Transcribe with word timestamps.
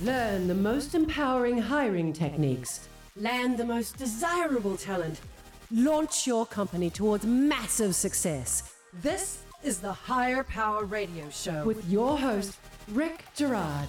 Learn 0.00 0.46
the 0.46 0.54
most 0.54 0.94
empowering 0.94 1.56
hiring 1.56 2.12
techniques. 2.12 2.86
Land 3.16 3.56
the 3.56 3.64
most 3.64 3.96
desirable 3.96 4.76
talent. 4.76 5.22
Launch 5.70 6.26
your 6.26 6.44
company 6.44 6.90
towards 6.90 7.24
massive 7.24 7.94
success. 7.94 8.74
This 9.00 9.38
is 9.64 9.78
the 9.78 9.94
Hire 9.94 10.44
Power 10.44 10.84
Radio 10.84 11.30
Show 11.30 11.64
with 11.64 11.82
your 11.88 12.18
host, 12.18 12.58
Rick 12.88 13.24
Girard. 13.34 13.88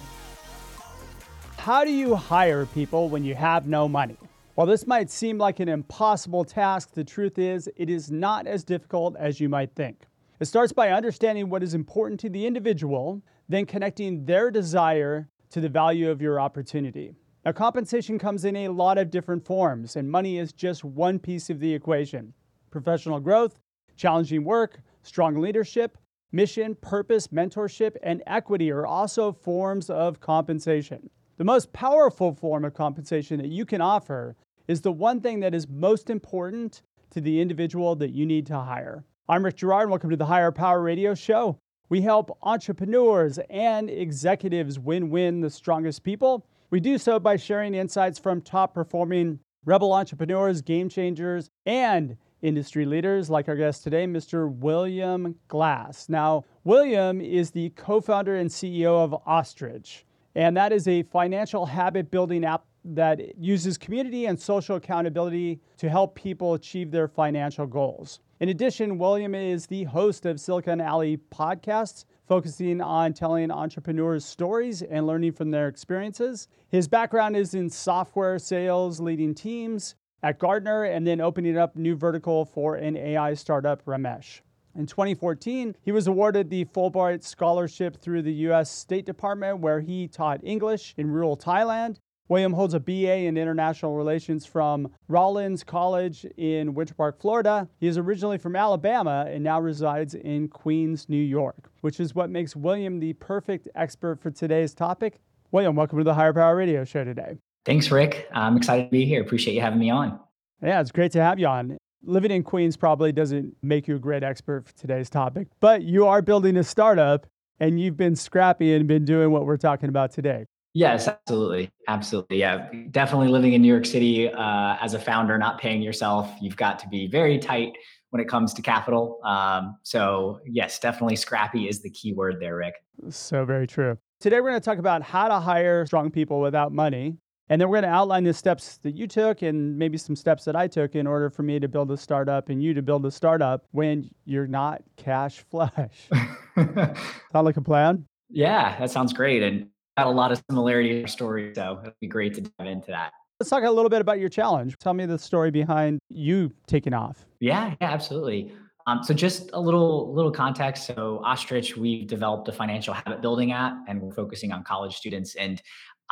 How 1.58 1.84
do 1.84 1.90
you 1.90 2.14
hire 2.14 2.64
people 2.64 3.10
when 3.10 3.22
you 3.22 3.34
have 3.34 3.66
no 3.66 3.86
money? 3.86 4.16
While 4.54 4.66
this 4.66 4.86
might 4.86 5.10
seem 5.10 5.36
like 5.36 5.60
an 5.60 5.68
impossible 5.68 6.42
task, 6.42 6.94
the 6.94 7.04
truth 7.04 7.38
is 7.38 7.68
it 7.76 7.90
is 7.90 8.10
not 8.10 8.46
as 8.46 8.64
difficult 8.64 9.14
as 9.18 9.40
you 9.40 9.50
might 9.50 9.74
think. 9.74 10.06
It 10.40 10.46
starts 10.46 10.72
by 10.72 10.90
understanding 10.90 11.50
what 11.50 11.62
is 11.62 11.74
important 11.74 12.18
to 12.20 12.30
the 12.30 12.46
individual, 12.46 13.20
then 13.46 13.66
connecting 13.66 14.24
their 14.24 14.50
desire 14.50 15.28
to 15.50 15.60
the 15.60 15.68
value 15.68 16.10
of 16.10 16.22
your 16.22 16.40
opportunity. 16.40 17.14
Now, 17.44 17.52
compensation 17.52 18.18
comes 18.18 18.44
in 18.44 18.56
a 18.56 18.68
lot 18.68 18.98
of 18.98 19.10
different 19.10 19.44
forms, 19.44 19.96
and 19.96 20.10
money 20.10 20.38
is 20.38 20.52
just 20.52 20.84
one 20.84 21.18
piece 21.18 21.50
of 21.50 21.60
the 21.60 21.72
equation. 21.72 22.34
Professional 22.70 23.20
growth, 23.20 23.58
challenging 23.96 24.44
work, 24.44 24.80
strong 25.02 25.36
leadership, 25.36 25.96
mission, 26.32 26.74
purpose, 26.80 27.28
mentorship, 27.28 27.96
and 28.02 28.22
equity 28.26 28.70
are 28.70 28.86
also 28.86 29.32
forms 29.32 29.88
of 29.88 30.20
compensation. 30.20 31.08
The 31.38 31.44
most 31.44 31.72
powerful 31.72 32.34
form 32.34 32.64
of 32.64 32.74
compensation 32.74 33.38
that 33.38 33.48
you 33.48 33.64
can 33.64 33.80
offer 33.80 34.36
is 34.66 34.80
the 34.82 34.92
one 34.92 35.20
thing 35.20 35.40
that 35.40 35.54
is 35.54 35.68
most 35.68 36.10
important 36.10 36.82
to 37.10 37.20
the 37.20 37.40
individual 37.40 37.94
that 37.96 38.10
you 38.10 38.26
need 38.26 38.44
to 38.46 38.58
hire. 38.58 39.04
I'm 39.28 39.44
Rick 39.44 39.56
Girard, 39.56 39.84
and 39.84 39.90
welcome 39.90 40.10
to 40.10 40.16
the 40.16 40.26
Hire 40.26 40.52
Power 40.52 40.82
Radio 40.82 41.14
Show. 41.14 41.58
We 41.90 42.02
help 42.02 42.36
entrepreneurs 42.42 43.38
and 43.48 43.88
executives 43.88 44.78
win 44.78 45.08
win 45.08 45.40
the 45.40 45.48
strongest 45.48 46.02
people. 46.02 46.44
We 46.70 46.80
do 46.80 46.98
so 46.98 47.18
by 47.18 47.36
sharing 47.36 47.74
insights 47.74 48.18
from 48.18 48.42
top 48.42 48.74
performing 48.74 49.38
rebel 49.64 49.94
entrepreneurs, 49.94 50.60
game 50.60 50.90
changers, 50.90 51.48
and 51.64 52.18
industry 52.42 52.84
leaders 52.84 53.30
like 53.30 53.48
our 53.48 53.56
guest 53.56 53.84
today, 53.84 54.06
Mr. 54.06 54.52
William 54.52 55.34
Glass. 55.48 56.10
Now, 56.10 56.44
William 56.64 57.22
is 57.22 57.52
the 57.52 57.70
co 57.70 58.02
founder 58.02 58.36
and 58.36 58.50
CEO 58.50 59.02
of 59.02 59.14
Ostrich, 59.26 60.04
and 60.34 60.54
that 60.58 60.72
is 60.72 60.86
a 60.88 61.04
financial 61.04 61.64
habit 61.64 62.10
building 62.10 62.44
app 62.44 62.66
that 62.84 63.38
uses 63.38 63.78
community 63.78 64.26
and 64.26 64.38
social 64.38 64.76
accountability 64.76 65.60
to 65.78 65.88
help 65.88 66.14
people 66.14 66.52
achieve 66.52 66.90
their 66.90 67.08
financial 67.08 67.66
goals. 67.66 68.20
In 68.40 68.50
addition, 68.50 68.98
William 68.98 69.34
is 69.34 69.66
the 69.66 69.82
host 69.82 70.24
of 70.24 70.38
Silicon 70.38 70.80
Alley 70.80 71.18
podcasts, 71.32 72.04
focusing 72.28 72.80
on 72.80 73.12
telling 73.12 73.50
entrepreneurs 73.50 74.24
stories 74.24 74.80
and 74.80 75.08
learning 75.08 75.32
from 75.32 75.50
their 75.50 75.66
experiences. 75.66 76.46
His 76.68 76.86
background 76.86 77.36
is 77.36 77.54
in 77.54 77.68
software 77.68 78.38
sales, 78.38 79.00
leading 79.00 79.34
teams 79.34 79.96
at 80.22 80.38
Gartner, 80.38 80.84
and 80.84 81.04
then 81.04 81.20
opening 81.20 81.58
up 81.58 81.74
new 81.74 81.96
vertical 81.96 82.44
for 82.44 82.76
an 82.76 82.96
AI 82.96 83.34
startup, 83.34 83.84
Ramesh. 83.86 84.40
In 84.76 84.86
2014, 84.86 85.74
he 85.82 85.90
was 85.90 86.06
awarded 86.06 86.48
the 86.48 86.64
Fulbright 86.66 87.24
Scholarship 87.24 88.00
through 88.00 88.22
the 88.22 88.32
U.S. 88.34 88.70
State 88.70 89.04
Department, 89.04 89.58
where 89.58 89.80
he 89.80 90.06
taught 90.06 90.38
English 90.44 90.94
in 90.96 91.10
rural 91.10 91.36
Thailand 91.36 91.96
William 92.28 92.52
holds 92.52 92.74
a 92.74 92.80
BA 92.80 93.24
in 93.24 93.38
International 93.38 93.96
Relations 93.96 94.44
from 94.44 94.90
Rollins 95.08 95.64
College 95.64 96.26
in 96.36 96.74
Winter 96.74 96.92
Park, 96.92 97.18
Florida. 97.18 97.66
He 97.80 97.86
is 97.86 97.96
originally 97.96 98.36
from 98.36 98.54
Alabama 98.54 99.24
and 99.26 99.42
now 99.42 99.58
resides 99.58 100.14
in 100.14 100.48
Queens, 100.48 101.08
New 101.08 101.16
York, 101.16 101.70
which 101.80 101.98
is 101.98 102.14
what 102.14 102.28
makes 102.28 102.54
William 102.54 103.00
the 103.00 103.14
perfect 103.14 103.66
expert 103.74 104.20
for 104.20 104.30
today's 104.30 104.74
topic. 104.74 105.20
William, 105.52 105.74
welcome 105.74 105.96
to 105.96 106.04
the 106.04 106.12
Hire 106.12 106.34
Power 106.34 106.54
Radio 106.54 106.84
Show 106.84 107.02
today. 107.02 107.38
Thanks, 107.64 107.90
Rick. 107.90 108.28
I'm 108.34 108.58
excited 108.58 108.84
to 108.84 108.90
be 108.90 109.06
here. 109.06 109.22
Appreciate 109.22 109.54
you 109.54 109.62
having 109.62 109.78
me 109.78 109.88
on. 109.88 110.20
Yeah, 110.62 110.82
it's 110.82 110.92
great 110.92 111.12
to 111.12 111.22
have 111.22 111.38
you 111.38 111.46
on. 111.46 111.78
Living 112.02 112.30
in 112.30 112.42
Queens 112.42 112.76
probably 112.76 113.10
doesn't 113.10 113.56
make 113.62 113.88
you 113.88 113.96
a 113.96 113.98
great 113.98 114.22
expert 114.22 114.66
for 114.66 114.74
today's 114.76 115.08
topic, 115.08 115.48
but 115.60 115.82
you 115.82 116.06
are 116.06 116.20
building 116.20 116.58
a 116.58 116.64
startup 116.64 117.26
and 117.58 117.80
you've 117.80 117.96
been 117.96 118.16
scrappy 118.16 118.74
and 118.74 118.86
been 118.86 119.06
doing 119.06 119.30
what 119.30 119.46
we're 119.46 119.56
talking 119.56 119.88
about 119.88 120.12
today. 120.12 120.44
Yes, 120.74 121.08
absolutely. 121.08 121.70
Absolutely. 121.88 122.38
Yeah. 122.38 122.68
Definitely 122.90 123.28
living 123.28 123.54
in 123.54 123.62
New 123.62 123.72
York 123.72 123.86
City 123.86 124.30
uh, 124.30 124.76
as 124.80 124.94
a 124.94 124.98
founder, 124.98 125.38
not 125.38 125.58
paying 125.58 125.82
yourself, 125.82 126.30
you've 126.40 126.56
got 126.56 126.78
to 126.80 126.88
be 126.88 127.06
very 127.06 127.38
tight 127.38 127.72
when 128.10 128.20
it 128.20 128.28
comes 128.28 128.54
to 128.54 128.62
capital. 128.62 129.20
Um, 129.24 129.76
so, 129.82 130.40
yes, 130.46 130.78
definitely 130.78 131.16
scrappy 131.16 131.68
is 131.68 131.82
the 131.82 131.90
key 131.90 132.12
word 132.12 132.36
there, 132.40 132.56
Rick. 132.56 132.74
So, 133.10 133.44
very 133.44 133.66
true. 133.66 133.98
Today, 134.20 134.40
we're 134.40 134.50
going 134.50 134.60
to 134.60 134.64
talk 134.64 134.78
about 134.78 135.02
how 135.02 135.28
to 135.28 135.38
hire 135.40 135.86
strong 135.86 136.10
people 136.10 136.40
without 136.40 136.72
money. 136.72 137.16
And 137.50 137.60
then 137.60 137.68
we're 137.68 137.80
going 137.80 137.90
to 137.90 137.96
outline 137.96 138.24
the 138.24 138.34
steps 138.34 138.76
that 138.78 138.94
you 138.94 139.06
took 139.06 139.40
and 139.40 139.78
maybe 139.78 139.96
some 139.96 140.14
steps 140.14 140.44
that 140.44 140.54
I 140.54 140.68
took 140.68 140.94
in 140.94 141.06
order 141.06 141.30
for 141.30 141.42
me 141.42 141.58
to 141.58 141.68
build 141.68 141.90
a 141.90 141.96
startup 141.96 142.50
and 142.50 142.62
you 142.62 142.74
to 142.74 142.82
build 142.82 143.06
a 143.06 143.10
startup 143.10 143.64
when 143.70 144.10
you're 144.26 144.46
not 144.46 144.82
cash 144.96 145.44
flush. 145.50 146.08
Sound 146.56 146.96
like 147.32 147.56
a 147.56 147.62
plan? 147.62 148.04
Yeah, 148.28 148.78
that 148.78 148.90
sounds 148.90 149.14
great. 149.14 149.42
And 149.42 149.68
got 149.98 150.06
a 150.06 150.10
lot 150.10 150.32
of 150.32 150.42
similarity 150.48 150.96
in 150.96 151.02
our 151.02 151.08
story, 151.08 151.52
so 151.54 151.80
it'd 151.82 151.94
be 152.00 152.06
great 152.06 152.34
to 152.34 152.40
dive 152.42 152.66
into 152.66 152.88
that. 152.88 153.12
Let's 153.40 153.50
talk 153.50 153.64
a 153.64 153.70
little 153.70 153.90
bit 153.90 154.00
about 154.00 154.18
your 154.18 154.28
challenge. 154.28 154.76
Tell 154.78 154.94
me 154.94 155.06
the 155.06 155.18
story 155.18 155.50
behind 155.50 156.00
you 156.08 156.52
taking 156.66 156.94
off. 156.94 157.26
Yeah, 157.40 157.74
yeah, 157.80 157.90
absolutely. 157.90 158.52
Um, 158.86 159.02
so 159.02 159.12
just 159.12 159.50
a 159.52 159.60
little 159.60 160.14
little 160.14 160.30
context. 160.30 160.86
So 160.86 161.20
Ostrich, 161.24 161.76
we've 161.76 162.06
developed 162.06 162.48
a 162.48 162.52
financial 162.52 162.94
habit 162.94 163.20
building 163.20 163.52
app, 163.52 163.76
and 163.86 164.00
we're 164.00 164.14
focusing 164.14 164.52
on 164.52 164.64
college 164.64 164.96
students. 164.96 165.34
And 165.34 165.60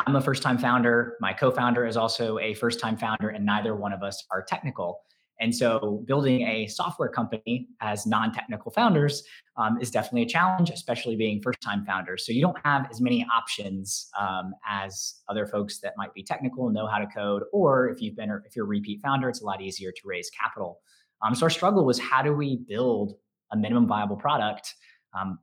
I'm 0.07 0.17
a 0.17 0.21
first 0.21 0.43
time 0.43 0.59
founder. 0.59 1.17
My 1.21 1.33
co-founder 1.33 1.87
is 1.87 1.97
also 1.97 2.39
a 2.39 2.55
first 2.55 2.81
time 2.81 2.97
founder, 2.97 3.31
and 3.31 3.47
neither 3.47 3.75
one 3.75 3.93
of 3.93 4.03
us 4.03 4.25
are 4.31 4.43
technical. 4.43 5.01
And 5.39 5.55
so, 5.55 6.03
building 6.07 6.43
a 6.43 6.67
software 6.67 7.09
company 7.09 7.69
as 7.81 8.07
non 8.07 8.33
technical 8.33 8.71
founders 8.71 9.23
um, 9.57 9.79
is 9.81 9.91
definitely 9.91 10.23
a 10.23 10.27
challenge, 10.27 10.71
especially 10.71 11.15
being 11.15 11.43
first 11.43 11.61
time 11.61 11.85
founders. 11.85 12.25
So, 12.25 12.33
you 12.33 12.41
don't 12.41 12.57
have 12.65 12.89
as 12.91 13.01
many 13.01 13.27
options 13.35 14.09
um, 14.19 14.55
as 14.67 15.17
other 15.29 15.47
folks 15.47 15.79
that 15.81 15.93
might 15.97 16.15
be 16.15 16.23
technical, 16.23 16.71
know 16.71 16.87
how 16.87 16.99
to 16.99 17.07
code, 17.07 17.43
or 17.53 17.89
if 17.91 18.01
you've 18.01 18.17
been, 18.17 18.31
or 18.31 18.43
if 18.47 18.57
you're 18.57 18.65
a 18.65 18.69
repeat 18.69 19.01
founder, 19.03 19.29
it's 19.29 19.43
a 19.43 19.45
lot 19.45 19.61
easier 19.61 19.93
to 19.93 20.01
raise 20.05 20.31
capital. 20.31 20.81
Um, 21.23 21.35
so, 21.35 21.45
our 21.45 21.51
struggle 21.51 21.85
was 21.85 21.99
how 21.99 22.23
do 22.23 22.33
we 22.33 22.57
build 22.57 23.15
a 23.53 23.57
minimum 23.57 23.87
viable 23.87 24.17
product 24.17 24.75
um, 25.15 25.39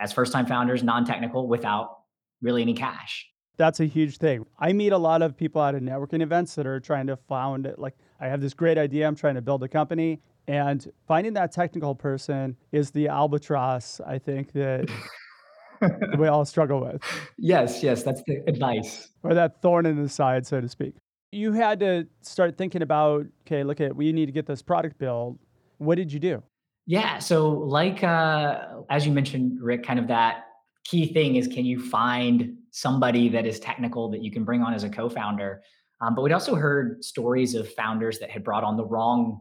as 0.00 0.12
first 0.12 0.32
time 0.32 0.46
founders, 0.46 0.84
non 0.84 1.04
technical, 1.04 1.48
without 1.48 1.98
really 2.42 2.62
any 2.62 2.74
cash? 2.74 3.26
That's 3.56 3.80
a 3.80 3.86
huge 3.86 4.18
thing. 4.18 4.46
I 4.58 4.72
meet 4.72 4.92
a 4.92 4.98
lot 4.98 5.22
of 5.22 5.36
people 5.36 5.62
at 5.62 5.74
a 5.74 5.80
networking 5.80 6.22
events 6.22 6.54
that 6.56 6.66
are 6.66 6.80
trying 6.80 7.06
to 7.06 7.16
found 7.16 7.66
it. 7.66 7.78
like 7.78 7.96
I 8.20 8.26
have 8.26 8.40
this 8.40 8.54
great 8.54 8.78
idea, 8.78 9.06
I'm 9.06 9.16
trying 9.16 9.34
to 9.36 9.42
build 9.42 9.62
a 9.62 9.68
company 9.68 10.20
and 10.48 10.90
finding 11.06 11.32
that 11.34 11.52
technical 11.52 11.94
person 11.94 12.56
is 12.72 12.90
the 12.90 13.08
albatross 13.08 14.00
I 14.06 14.18
think 14.18 14.52
that 14.52 14.88
we 16.18 16.28
all 16.28 16.44
struggle 16.44 16.80
with. 16.80 17.02
Yes, 17.36 17.82
yes, 17.82 18.02
that's 18.02 18.22
the 18.26 18.42
advice. 18.46 19.08
Or 19.22 19.34
that 19.34 19.60
thorn 19.60 19.86
in 19.86 20.02
the 20.02 20.08
side, 20.08 20.46
so 20.46 20.60
to 20.60 20.68
speak. 20.68 20.94
You 21.32 21.52
had 21.52 21.80
to 21.80 22.06
start 22.22 22.56
thinking 22.56 22.82
about, 22.82 23.26
okay, 23.46 23.64
look 23.64 23.80
at 23.80 23.94
we 23.94 24.12
need 24.12 24.26
to 24.26 24.32
get 24.32 24.46
this 24.46 24.62
product 24.62 24.98
built. 24.98 25.38
What 25.78 25.96
did 25.96 26.12
you 26.12 26.20
do? 26.20 26.42
Yeah, 26.86 27.18
so 27.18 27.50
like 27.50 28.04
uh, 28.04 28.82
as 28.88 29.04
you 29.04 29.12
mentioned, 29.12 29.60
Rick, 29.60 29.82
kind 29.82 29.98
of 29.98 30.06
that 30.06 30.45
key 30.88 31.12
thing 31.12 31.36
is 31.36 31.48
can 31.48 31.64
you 31.64 31.80
find 31.80 32.56
somebody 32.76 33.30
that 33.30 33.46
is 33.46 33.58
technical 33.58 34.10
that 34.10 34.22
you 34.22 34.30
can 34.30 34.44
bring 34.44 34.60
on 34.62 34.74
as 34.74 34.84
a 34.84 34.90
co-founder. 34.90 35.62
Um, 36.02 36.14
but 36.14 36.20
we'd 36.20 36.32
also 36.32 36.54
heard 36.54 37.02
stories 37.02 37.54
of 37.54 37.72
founders 37.72 38.18
that 38.18 38.30
had 38.30 38.44
brought 38.44 38.64
on 38.64 38.76
the 38.76 38.84
wrong, 38.84 39.40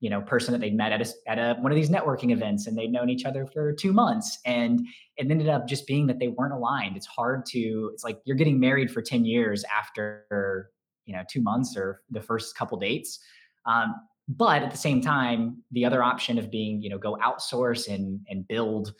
you 0.00 0.10
know, 0.10 0.20
person 0.20 0.50
that 0.50 0.60
they'd 0.60 0.76
met 0.76 0.90
at 0.90 1.00
a, 1.00 1.30
at 1.30 1.38
a, 1.38 1.54
one 1.60 1.70
of 1.70 1.76
these 1.76 1.88
networking 1.88 2.32
events, 2.32 2.66
and 2.66 2.76
they'd 2.76 2.90
known 2.90 3.08
each 3.08 3.24
other 3.24 3.46
for 3.46 3.72
two 3.72 3.92
months, 3.92 4.40
and 4.44 4.80
it 5.16 5.30
ended 5.30 5.48
up 5.48 5.68
just 5.68 5.86
being 5.86 6.08
that 6.08 6.18
they 6.18 6.26
weren't 6.26 6.52
aligned. 6.52 6.96
It's 6.96 7.06
hard 7.06 7.46
to. 7.50 7.90
It's 7.92 8.02
like 8.02 8.18
you're 8.24 8.36
getting 8.36 8.58
married 8.58 8.90
for 8.90 9.02
ten 9.02 9.24
years 9.24 9.64
after 9.72 10.70
you 11.06 11.14
know 11.14 11.22
two 11.30 11.40
months 11.40 11.76
or 11.76 12.02
the 12.10 12.20
first 12.20 12.56
couple 12.58 12.76
dates. 12.76 13.20
Um, 13.66 13.94
but 14.26 14.62
at 14.62 14.72
the 14.72 14.76
same 14.76 15.00
time, 15.00 15.62
the 15.70 15.84
other 15.84 16.02
option 16.02 16.38
of 16.38 16.50
being, 16.50 16.82
you 16.82 16.90
know, 16.90 16.98
go 16.98 17.16
outsource 17.22 17.86
and 17.86 18.18
and 18.28 18.48
build 18.48 18.94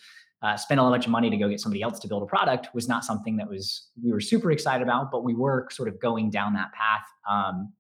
uh, 0.45 0.57
spend 0.57 0.79
a 0.79 0.83
bunch 0.83 1.07
of 1.07 1.11
money 1.11 1.31
to 1.31 1.37
go 1.37 1.49
get 1.49 1.59
somebody 1.59 1.83
else 1.83 1.99
to 1.99 2.07
build 2.07 2.23
a 2.23 2.27
product 2.27 2.69
was 2.75 2.87
not 2.87 3.03
something 3.03 3.37
that 3.39 3.49
was 3.49 3.89
we 4.03 4.13
were 4.13 4.21
super 4.21 4.53
excited 4.53 4.83
about, 4.83 5.11
but 5.11 5.25
we 5.25 5.35
were 5.35 5.67
sort 5.71 5.89
of 5.89 5.99
going 5.99 6.29
down 6.31 6.53
that 6.53 6.71
path. 6.73 7.07
Um, 7.29 7.73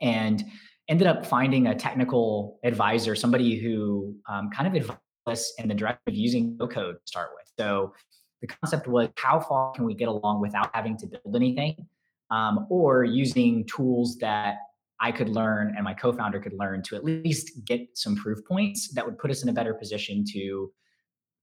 and 0.00 0.44
ended 0.88 1.08
up 1.08 1.26
finding 1.26 1.66
a 1.66 1.74
technical 1.74 2.60
advisor, 2.62 3.16
somebody 3.16 3.58
who 3.58 4.14
um, 4.28 4.50
kind 4.50 4.68
of 4.68 4.74
advised 4.74 5.00
us 5.26 5.52
in 5.58 5.66
the 5.66 5.74
direction 5.74 6.02
of 6.06 6.14
using 6.14 6.56
no 6.58 6.68
code 6.68 6.94
to 6.94 7.00
start 7.06 7.30
with. 7.34 7.50
So 7.58 7.92
the 8.40 8.46
concept 8.46 8.86
was 8.86 9.08
how 9.16 9.40
far 9.40 9.72
can 9.72 9.84
we 9.84 9.94
get 9.94 10.06
along 10.06 10.40
without 10.40 10.70
having 10.74 10.96
to 10.98 11.06
build 11.06 11.34
anything, 11.34 11.88
um, 12.30 12.66
or 12.70 13.02
using 13.02 13.66
tools 13.66 14.16
that 14.18 14.58
I 15.00 15.10
could 15.10 15.28
learn 15.28 15.74
and 15.74 15.84
my 15.84 15.94
co-founder 15.94 16.38
could 16.40 16.54
learn 16.54 16.82
to 16.84 16.96
at 16.96 17.04
least 17.04 17.64
get 17.64 17.80
some 17.94 18.14
proof 18.14 18.38
points 18.46 18.88
that 18.94 19.04
would 19.04 19.18
put 19.18 19.30
us 19.30 19.42
in 19.42 19.48
a 19.48 19.52
better 19.52 19.74
position 19.74 20.24
to 20.32 20.70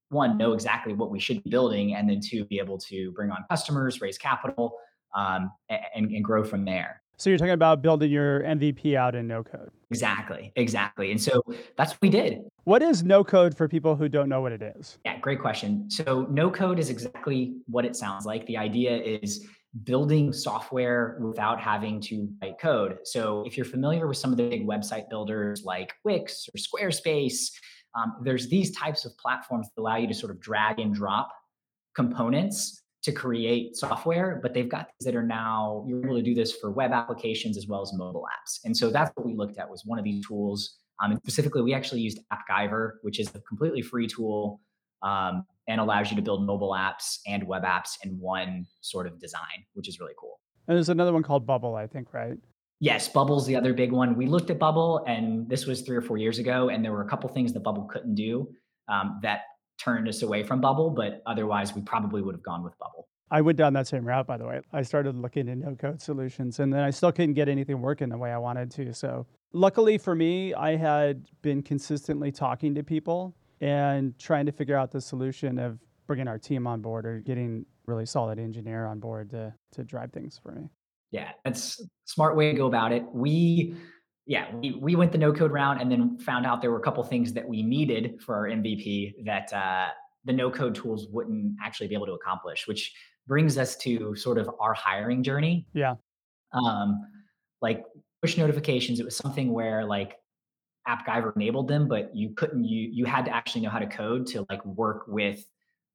one 0.10 0.38
know 0.38 0.54
exactly 0.54 0.94
what 0.94 1.10
we 1.10 1.20
should 1.20 1.44
be 1.44 1.50
building, 1.50 1.96
and 1.96 2.10
then 2.10 2.20
two 2.22 2.46
be 2.46 2.60
able 2.60 2.78
to 2.78 3.12
bring 3.12 3.32
on 3.32 3.44
customers, 3.50 4.02
raise 4.02 4.18
capital, 4.18 4.78
um, 5.16 5.52
and, 5.70 6.12
and 6.12 6.24
grow 6.24 6.44
from 6.44 6.66
there. 6.66 7.02
So 7.18 7.30
you're 7.30 7.38
talking 7.38 7.54
about 7.54 7.82
building 7.82 8.12
your 8.12 8.42
MVP 8.42 8.96
out 8.96 9.16
in 9.16 9.28
no 9.28 9.44
code. 9.44 9.70
Exactly, 9.92 10.52
exactly. 10.56 11.12
And 11.12 11.22
so 11.22 11.44
that's 11.78 11.94
what 11.94 12.02
we 12.02 12.10
did. 12.10 12.42
What 12.64 12.82
is 12.82 13.04
no 13.04 13.24
code 13.24 13.56
for 13.56 13.68
people 13.68 13.96
who 13.96 14.10
don't 14.10 14.28
know 14.28 14.42
what 14.42 14.52
it 14.52 14.62
is? 14.62 14.98
Yeah, 15.06 15.20
great 15.20 15.40
question. 15.40 15.90
So 15.90 16.28
no 16.30 16.50
code 16.50 16.80
is 16.80 16.90
exactly 16.90 17.56
what 17.68 17.86
it 17.86 17.96
sounds 17.96 18.26
like. 18.26 18.46
The 18.48 18.58
idea 18.58 18.98
is 18.98 19.48
building 19.84 20.34
software 20.34 21.18
without 21.22 21.60
having 21.60 22.00
to 22.02 22.28
write 22.42 22.60
code. 22.60 23.00
So 23.04 23.44
if 23.46 23.58
you're 23.58 23.66
familiar 23.66 24.08
with 24.08 24.18
some 24.18 24.32
of 24.32 24.38
the 24.38 24.48
big 24.48 24.68
website 24.68 25.10
builders 25.10 25.64
like 25.64 25.94
Wix 26.04 26.50
or 26.50 26.58
Squarespace, 26.58 27.52
um, 27.96 28.16
there's 28.22 28.48
these 28.50 28.76
types 28.76 29.06
of 29.06 29.18
platforms 29.18 29.68
that 29.76 29.82
allow 29.82 29.98
you 29.98 30.08
to 30.08 30.14
sort 30.14 30.32
of 30.32 30.40
drag 30.40 30.80
and 30.80 30.94
drop 30.94 31.30
components 31.96 32.82
to 33.04 33.12
create 33.12 33.76
software, 33.76 34.40
but 34.42 34.54
they've 34.54 34.70
got 34.70 34.88
things 34.88 35.06
that 35.06 35.16
are 35.16 35.24
now 35.26 35.86
you're 35.88 36.04
able 36.04 36.16
to 36.16 36.24
do 36.24 36.34
this 36.34 36.54
for 36.56 36.72
web 36.72 36.92
applications 36.92 37.58
as 37.58 37.68
well 37.68 37.82
as 37.82 37.92
mobile 37.94 38.26
apps. 38.26 38.60
And 38.64 38.76
so 38.76 38.90
that's 38.90 39.12
what 39.16 39.26
we 39.26 39.36
looked 39.36 39.58
at 39.58 39.70
was 39.70 39.84
one 39.86 40.00
of 40.00 40.06
these 40.06 40.26
tools. 40.26 40.78
Um, 41.04 41.12
and 41.12 41.20
specifically, 41.22 41.62
we 41.62 41.74
actually 41.74 42.02
used 42.02 42.20
AppGyver, 42.32 42.94
which 43.02 43.20
is 43.20 43.28
a 43.36 43.42
completely 43.42 43.82
free 43.82 44.08
tool 44.08 44.62
um, 45.02 45.46
and 45.68 45.82
allows 45.82 46.10
you 46.12 46.16
to 46.16 46.22
build 46.22 46.46
mobile 46.46 46.72
apps 46.72 47.20
and 47.28 47.46
web 47.46 47.64
apps 47.64 47.98
in 48.04 48.18
one 48.20 48.66
sort 48.80 49.06
of 49.06 49.20
design, 49.20 49.66
which 49.74 49.90
is 49.90 50.00
really 50.00 50.14
cool. 50.18 50.40
And 50.68 50.78
there's 50.78 50.90
another 50.90 51.12
one 51.12 51.24
called 51.24 51.46
Bubble, 51.46 51.76
I 51.76 51.88
think, 51.88 52.14
right? 52.14 52.38
Yes, 52.84 53.08
Bubble's 53.08 53.46
the 53.48 53.56
other 53.56 53.74
big 53.74 53.94
one. 53.94 54.18
We 54.18 54.26
looked 54.26 54.50
at 54.50 54.60
Bubble, 54.60 55.06
and 55.08 55.48
this 55.48 55.66
was 55.66 55.84
three 55.84 55.96
or 55.96 56.02
four 56.02 56.18
years 56.18 56.38
ago, 56.38 56.68
and 56.68 56.84
there 56.84 56.92
were 56.92 57.02
a 57.02 57.08
couple 57.08 57.30
things 57.30 57.54
that 57.54 57.62
Bubble 57.62 57.86
couldn't 57.86 58.16
do 58.16 58.50
um, 58.90 59.22
that 59.24 59.44
turned 59.78 60.10
us 60.10 60.22
away 60.22 60.44
from 60.44 60.60
Bubble, 60.60 60.90
but 60.90 61.24
otherwise 61.26 61.74
we 61.74 61.82
probably 61.82 62.22
would 62.22 62.36
have 62.36 62.44
gone 62.44 62.62
with 62.62 62.78
Bubble. 62.80 63.08
I 63.32 63.40
went 63.40 63.58
down 63.58 63.72
that 63.72 63.88
same 63.88 64.06
route, 64.06 64.28
by 64.28 64.36
the 64.36 64.46
way. 64.46 64.60
I 64.74 64.82
started 64.82 65.16
looking 65.16 65.48
at 65.48 65.60
no 65.60 65.76
code 65.76 66.02
solutions 66.02 66.60
and 66.60 66.74
then 66.74 66.82
I 66.82 66.90
still 66.90 67.14
couldn't 67.14 67.36
get 67.36 67.48
anything 67.48 67.82
working 67.82 68.10
the 68.10 68.18
way 68.18 68.34
I 68.34 68.38
wanted 68.38 68.70
to. 68.72 68.94
So, 68.94 69.28
luckily 69.54 69.98
for 69.98 70.14
me, 70.14 70.54
I 70.54 70.76
had 70.76 71.26
been 71.42 71.64
consistently 71.64 72.34
talking 72.34 72.76
to 72.76 72.84
people 72.84 73.34
and 73.62 74.14
trying 74.20 74.46
to 74.46 74.52
figure 74.52 74.76
out 74.76 74.92
the 74.92 75.00
solution 75.00 75.58
of 75.58 75.80
bringing 76.06 76.28
our 76.28 76.38
team 76.38 76.68
on 76.68 76.82
board 76.82 77.06
or 77.06 77.20
getting 77.20 77.66
really 77.86 78.06
solid 78.06 78.40
engineer 78.40 78.88
on 78.88 79.00
board 79.00 79.30
to, 79.30 79.54
to 79.72 79.86
drive 79.86 80.12
things 80.12 80.38
for 80.38 80.52
me. 80.52 80.70
Yeah, 81.14 81.30
that's 81.46 81.80
smart 82.06 82.36
way 82.36 82.52
to 82.52 82.58
go 82.58 82.66
about 82.66 82.92
it. 82.92 83.06
We 83.14 83.76
yeah, 84.26 84.54
we, 84.56 84.72
we 84.72 84.96
went 84.96 85.12
the 85.12 85.18
no 85.18 85.32
code 85.32 85.52
route 85.52 85.80
and 85.80 85.92
then 85.92 86.18
found 86.18 86.46
out 86.46 86.62
there 86.62 86.72
were 86.72 86.80
a 86.80 86.82
couple 86.82 87.04
things 87.04 87.34
that 87.34 87.48
we 87.48 87.62
needed 87.62 88.20
for 88.26 88.36
our 88.36 88.48
MVP 88.48 89.24
that 89.26 89.54
uh, 89.54 89.90
the 90.26 90.34
no 90.34 90.50
code 90.50 90.74
tools 90.74 91.08
wouldn't 91.12 91.56
actually 91.64 91.88
be 91.88 91.94
able 91.94 92.08
to 92.08 92.14
accomplish, 92.14 92.68
which 92.68 92.94
brings 93.28 93.58
us 93.58 93.76
to 93.78 94.16
sort 94.16 94.40
of 94.40 94.50
our 94.60 94.74
hiring 94.74 95.22
journey. 95.22 95.68
Yeah. 95.74 95.96
Um, 96.52 97.06
like 97.62 97.84
push 98.24 98.38
notifications, 98.38 99.00
it 99.00 99.06
was 99.06 99.16
something 99.16 99.52
where 99.52 99.86
like 99.86 100.18
AppGyver 100.88 101.36
enabled 101.36 101.68
them, 101.68 101.88
but 101.88 102.16
you 102.16 102.32
couldn't 102.36 102.64
you 102.64 102.90
you 102.92 103.06
had 103.06 103.26
to 103.26 103.36
actually 103.36 103.62
know 103.62 103.70
how 103.70 103.80
to 103.80 103.88
code 103.88 104.26
to 104.28 104.48
like 104.50 104.66
work 104.66 105.04
with 105.08 105.46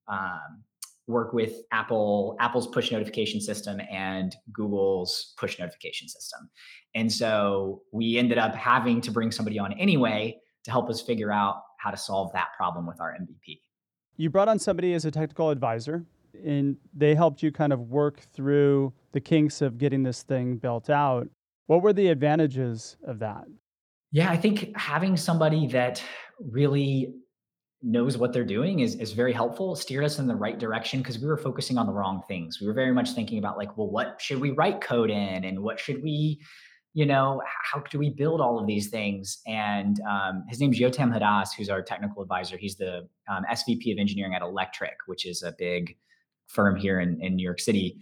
um, 0.06 0.62
work 1.08 1.32
with 1.32 1.62
Apple 1.72 2.36
Apple's 2.38 2.68
push 2.68 2.92
notification 2.92 3.40
system 3.40 3.80
and 3.90 4.36
Google's 4.52 5.34
push 5.38 5.58
notification 5.58 6.08
system. 6.08 6.48
And 6.94 7.10
so 7.10 7.82
we 7.92 8.18
ended 8.18 8.38
up 8.38 8.54
having 8.54 9.00
to 9.00 9.10
bring 9.10 9.32
somebody 9.32 9.58
on 9.58 9.72
anyway 9.72 10.38
to 10.64 10.70
help 10.70 10.88
us 10.90 11.00
figure 11.00 11.32
out 11.32 11.62
how 11.78 11.90
to 11.90 11.96
solve 11.96 12.32
that 12.34 12.48
problem 12.56 12.86
with 12.86 13.00
our 13.00 13.12
MVP. 13.12 13.60
You 14.16 14.30
brought 14.30 14.48
on 14.48 14.58
somebody 14.58 14.94
as 14.94 15.04
a 15.04 15.10
technical 15.10 15.50
advisor 15.50 16.04
and 16.44 16.76
they 16.94 17.14
helped 17.14 17.42
you 17.42 17.50
kind 17.50 17.72
of 17.72 17.80
work 17.88 18.20
through 18.20 18.92
the 19.12 19.20
kinks 19.20 19.62
of 19.62 19.78
getting 19.78 20.02
this 20.02 20.22
thing 20.22 20.56
built 20.56 20.90
out. 20.90 21.28
What 21.66 21.82
were 21.82 21.92
the 21.92 22.08
advantages 22.08 22.96
of 23.04 23.18
that? 23.20 23.44
Yeah, 24.10 24.30
I 24.30 24.36
think 24.36 24.76
having 24.76 25.16
somebody 25.16 25.66
that 25.68 26.02
really 26.38 27.14
knows 27.82 28.18
what 28.18 28.32
they're 28.32 28.44
doing 28.44 28.80
is, 28.80 28.96
is 28.96 29.12
very 29.12 29.32
helpful, 29.32 29.76
steered 29.76 30.04
us 30.04 30.18
in 30.18 30.26
the 30.26 30.34
right 30.34 30.58
direction 30.58 31.00
because 31.00 31.18
we 31.18 31.26
were 31.26 31.36
focusing 31.36 31.78
on 31.78 31.86
the 31.86 31.92
wrong 31.92 32.22
things. 32.26 32.60
We 32.60 32.66
were 32.66 32.72
very 32.72 32.92
much 32.92 33.10
thinking 33.10 33.38
about 33.38 33.56
like, 33.56 33.76
well, 33.76 33.88
what 33.88 34.20
should 34.20 34.40
we 34.40 34.50
write 34.50 34.80
code 34.80 35.10
in 35.10 35.44
and 35.44 35.62
what 35.62 35.78
should 35.78 36.02
we, 36.02 36.40
you 36.94 37.06
know, 37.06 37.40
how 37.62 37.80
do 37.80 37.98
we 37.98 38.10
build 38.10 38.40
all 38.40 38.58
of 38.58 38.66
these 38.66 38.88
things? 38.88 39.40
And 39.46 40.00
um, 40.00 40.44
his 40.48 40.60
name's 40.60 40.80
Yotam 40.80 41.16
Hadas, 41.16 41.50
who's 41.56 41.68
our 41.68 41.82
technical 41.82 42.20
advisor. 42.20 42.56
He's 42.56 42.76
the 42.76 43.08
um, 43.30 43.44
SVP 43.50 43.92
of 43.92 43.98
engineering 43.98 44.34
at 44.34 44.42
Electric, 44.42 44.96
which 45.06 45.24
is 45.24 45.44
a 45.44 45.54
big 45.56 45.96
firm 46.48 46.74
here 46.74 46.98
in, 46.98 47.20
in 47.22 47.36
New 47.36 47.44
York 47.44 47.60
City, 47.60 47.98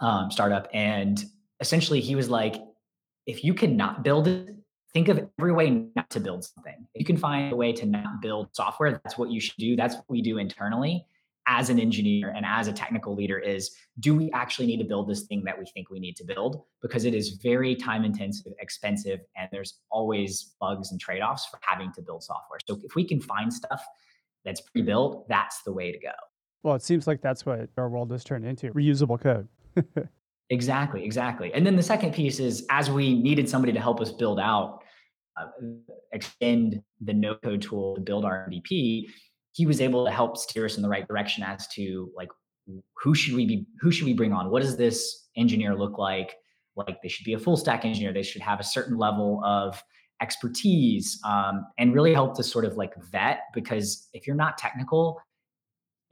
um, 0.00 0.30
startup. 0.30 0.68
And 0.72 1.22
essentially, 1.60 2.00
he 2.00 2.14
was 2.14 2.30
like, 2.30 2.56
if 3.26 3.44
you 3.44 3.52
cannot 3.52 4.04
build 4.04 4.28
it, 4.28 4.54
think 4.94 5.08
of 5.08 5.28
every 5.38 5.52
way 5.52 5.88
not 5.94 6.08
to 6.10 6.20
build 6.20 6.44
something. 6.44 6.86
If 6.94 7.00
you 7.00 7.04
can 7.04 7.16
find 7.16 7.52
a 7.52 7.56
way 7.56 7.72
to 7.72 7.86
not 7.86 8.22
build 8.22 8.48
software, 8.52 8.92
that's 8.92 9.18
what 9.18 9.30
you 9.30 9.40
should 9.40 9.56
do. 9.58 9.76
That's 9.76 9.96
what 9.96 10.04
we 10.08 10.22
do 10.22 10.38
internally 10.38 11.06
as 11.46 11.68
an 11.68 11.78
engineer 11.78 12.32
and 12.34 12.46
as 12.46 12.68
a 12.68 12.72
technical 12.72 13.14
leader 13.14 13.38
is 13.38 13.76
do 14.00 14.14
we 14.14 14.30
actually 14.32 14.66
need 14.66 14.78
to 14.78 14.84
build 14.84 15.06
this 15.06 15.24
thing 15.24 15.44
that 15.44 15.58
we 15.58 15.66
think 15.74 15.90
we 15.90 16.00
need 16.00 16.16
to 16.16 16.24
build 16.24 16.62
because 16.80 17.04
it 17.04 17.14
is 17.14 17.38
very 17.42 17.76
time 17.76 18.02
intensive 18.02 18.50
expensive 18.60 19.20
and 19.36 19.46
there's 19.52 19.80
always 19.90 20.54
bugs 20.58 20.90
and 20.90 20.98
trade-offs 20.98 21.44
for 21.44 21.58
having 21.60 21.92
to 21.92 22.00
build 22.00 22.22
software 22.22 22.58
so 22.66 22.80
if 22.82 22.94
we 22.94 23.06
can 23.06 23.20
find 23.20 23.52
stuff 23.52 23.84
that's 24.42 24.62
pre-built 24.62 25.28
that's 25.28 25.60
the 25.64 25.72
way 25.72 25.92
to 25.92 25.98
go 25.98 26.12
well, 26.64 26.74
it 26.74 26.82
seems 26.82 27.06
like 27.06 27.20
that's 27.20 27.44
what 27.44 27.68
our 27.76 27.90
world 27.90 28.10
has 28.10 28.24
turned 28.24 28.46
into 28.46 28.72
reusable 28.72 29.20
code. 29.20 29.46
exactly, 30.50 31.04
exactly. 31.04 31.52
And 31.52 31.64
then 31.64 31.76
the 31.76 31.82
second 31.82 32.14
piece 32.14 32.40
is 32.40 32.66
as 32.70 32.90
we 32.90 33.14
needed 33.14 33.48
somebody 33.48 33.72
to 33.74 33.80
help 33.80 34.00
us 34.00 34.10
build 34.10 34.40
out, 34.40 34.82
uh, 35.36 35.46
extend 36.12 36.82
the 37.00 37.12
no 37.12 37.34
code 37.36 37.62
tool 37.62 37.94
to 37.94 38.00
build 38.00 38.24
our 38.24 38.48
MVP, 38.48 39.06
he 39.52 39.66
was 39.66 39.80
able 39.80 40.04
to 40.04 40.10
help 40.10 40.36
steer 40.36 40.64
us 40.64 40.76
in 40.76 40.82
the 40.82 40.88
right 40.88 41.06
direction 41.06 41.42
as 41.42 41.66
to 41.68 42.10
like 42.16 42.28
who 43.02 43.14
should 43.14 43.34
we 43.34 43.46
be 43.46 43.66
who 43.80 43.90
should 43.90 44.06
we 44.06 44.14
bring 44.14 44.32
on? 44.32 44.50
What 44.50 44.62
does 44.62 44.76
this 44.76 45.28
engineer 45.36 45.74
look 45.74 45.98
like? 45.98 46.34
Like 46.76 47.00
they 47.02 47.08
should 47.08 47.24
be 47.24 47.34
a 47.34 47.38
full 47.38 47.56
stack 47.56 47.84
engineer. 47.84 48.12
They 48.12 48.22
should 48.22 48.42
have 48.42 48.58
a 48.58 48.64
certain 48.64 48.96
level 48.96 49.42
of 49.44 49.82
expertise 50.22 51.20
um, 51.24 51.66
and 51.78 51.94
really 51.94 52.14
help 52.14 52.36
to 52.36 52.42
sort 52.42 52.64
of 52.64 52.76
like 52.76 52.94
vet 53.10 53.40
because 53.52 54.08
if 54.12 54.26
you're 54.26 54.36
not 54.36 54.56
technical 54.56 55.20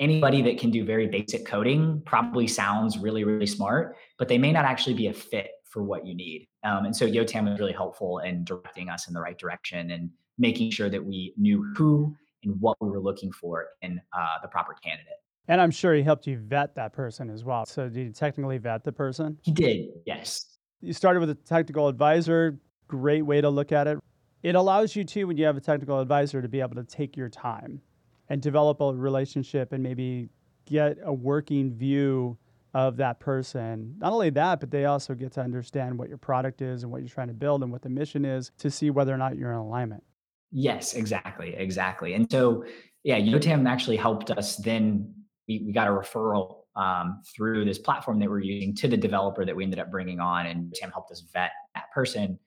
anybody 0.02 0.42
that 0.42 0.58
can 0.58 0.70
do 0.70 0.84
very 0.84 1.06
basic 1.06 1.46
coding 1.46 2.02
probably 2.04 2.46
sounds 2.46 2.98
really, 2.98 3.24
really 3.24 3.46
smart, 3.46 3.96
but 4.18 4.28
they 4.28 4.36
may 4.36 4.52
not 4.52 4.64
actually 4.64 4.94
be 4.94 5.06
a 5.06 5.12
fit 5.12 5.50
for 5.64 5.82
what 5.82 6.04
you 6.04 6.14
need. 6.14 6.48
Um, 6.64 6.84
and 6.86 6.96
so 6.96 7.06
Yotam 7.06 7.50
was 7.50 7.58
really 7.58 7.72
helpful 7.72 8.18
in 8.18 8.44
directing 8.44 8.88
us 8.88 9.08
in 9.08 9.14
the 9.14 9.20
right 9.20 9.38
direction 9.38 9.90
and 9.90 10.10
making 10.38 10.70
sure 10.70 10.88
that 10.88 11.04
we 11.04 11.34
knew 11.36 11.64
who 11.76 12.14
and 12.44 12.60
what 12.60 12.76
we 12.80 12.88
were 12.88 13.00
looking 13.00 13.32
for 13.32 13.66
in 13.82 14.00
uh, 14.12 14.38
the 14.42 14.48
proper 14.48 14.74
candidate. 14.74 15.14
And 15.48 15.60
I'm 15.60 15.70
sure 15.70 15.94
he 15.94 16.02
helped 16.02 16.26
you 16.26 16.38
vet 16.38 16.74
that 16.76 16.92
person 16.92 17.28
as 17.28 17.44
well. 17.44 17.66
So 17.66 17.88
did 17.88 18.06
you 18.06 18.12
technically 18.12 18.58
vet 18.58 18.84
the 18.84 18.92
person? 18.92 19.38
He 19.42 19.50
did, 19.50 19.88
yes. 20.06 20.46
You 20.80 20.92
started 20.92 21.20
with 21.20 21.30
a 21.30 21.34
technical 21.34 21.88
advisor. 21.88 22.58
Great 22.88 23.22
way 23.22 23.40
to 23.40 23.50
look 23.50 23.72
at 23.72 23.86
it. 23.86 23.98
It 24.42 24.54
allows 24.54 24.96
you 24.96 25.04
to, 25.04 25.24
when 25.24 25.36
you 25.36 25.44
have 25.44 25.56
a 25.56 25.60
technical 25.60 26.00
advisor, 26.00 26.42
to 26.42 26.48
be 26.48 26.60
able 26.60 26.76
to 26.76 26.84
take 26.84 27.16
your 27.16 27.28
time 27.28 27.80
and 28.28 28.40
develop 28.40 28.80
a 28.80 28.92
relationship 28.92 29.72
and 29.72 29.82
maybe 29.82 30.28
get 30.64 30.98
a 31.04 31.12
working 31.12 31.72
view 31.72 32.38
of 32.74 32.96
that 32.96 33.20
person. 33.20 33.94
Not 33.98 34.12
only 34.12 34.30
that, 34.30 34.60
but 34.60 34.70
they 34.70 34.86
also 34.86 35.14
get 35.14 35.32
to 35.32 35.40
understand 35.40 35.98
what 35.98 36.08
your 36.08 36.18
product 36.18 36.62
is 36.62 36.82
and 36.82 36.92
what 36.92 37.02
you're 37.02 37.08
trying 37.08 37.28
to 37.28 37.34
build 37.34 37.62
and 37.62 37.70
what 37.70 37.82
the 37.82 37.88
mission 37.88 38.24
is 38.24 38.50
to 38.58 38.70
see 38.70 38.90
whether 38.90 39.12
or 39.12 39.18
not 39.18 39.36
you're 39.36 39.52
in 39.52 39.58
alignment. 39.58 40.02
Yes, 40.50 40.94
exactly. 40.94 41.54
Exactly. 41.56 42.14
And 42.14 42.30
so, 42.30 42.64
yeah, 43.04 43.18
Yotam 43.18 43.68
actually 43.68 43.96
helped 43.96 44.30
us 44.30 44.56
then. 44.56 45.14
We, 45.48 45.64
we 45.66 45.72
got 45.72 45.88
a 45.88 45.90
referral 45.90 46.58
um, 46.76 47.20
through 47.36 47.64
this 47.64 47.78
platform 47.78 48.18
that 48.20 48.30
we're 48.30 48.40
using 48.40 48.74
to 48.76 48.88
the 48.88 48.96
developer 48.96 49.44
that 49.44 49.54
we 49.54 49.64
ended 49.64 49.78
up 49.78 49.90
bringing 49.90 50.20
on, 50.20 50.46
Yotam 50.46 50.92
helped 50.92 51.10
us 51.10 51.22
vet 51.32 51.50
that 51.74 51.90
person. 51.92 52.38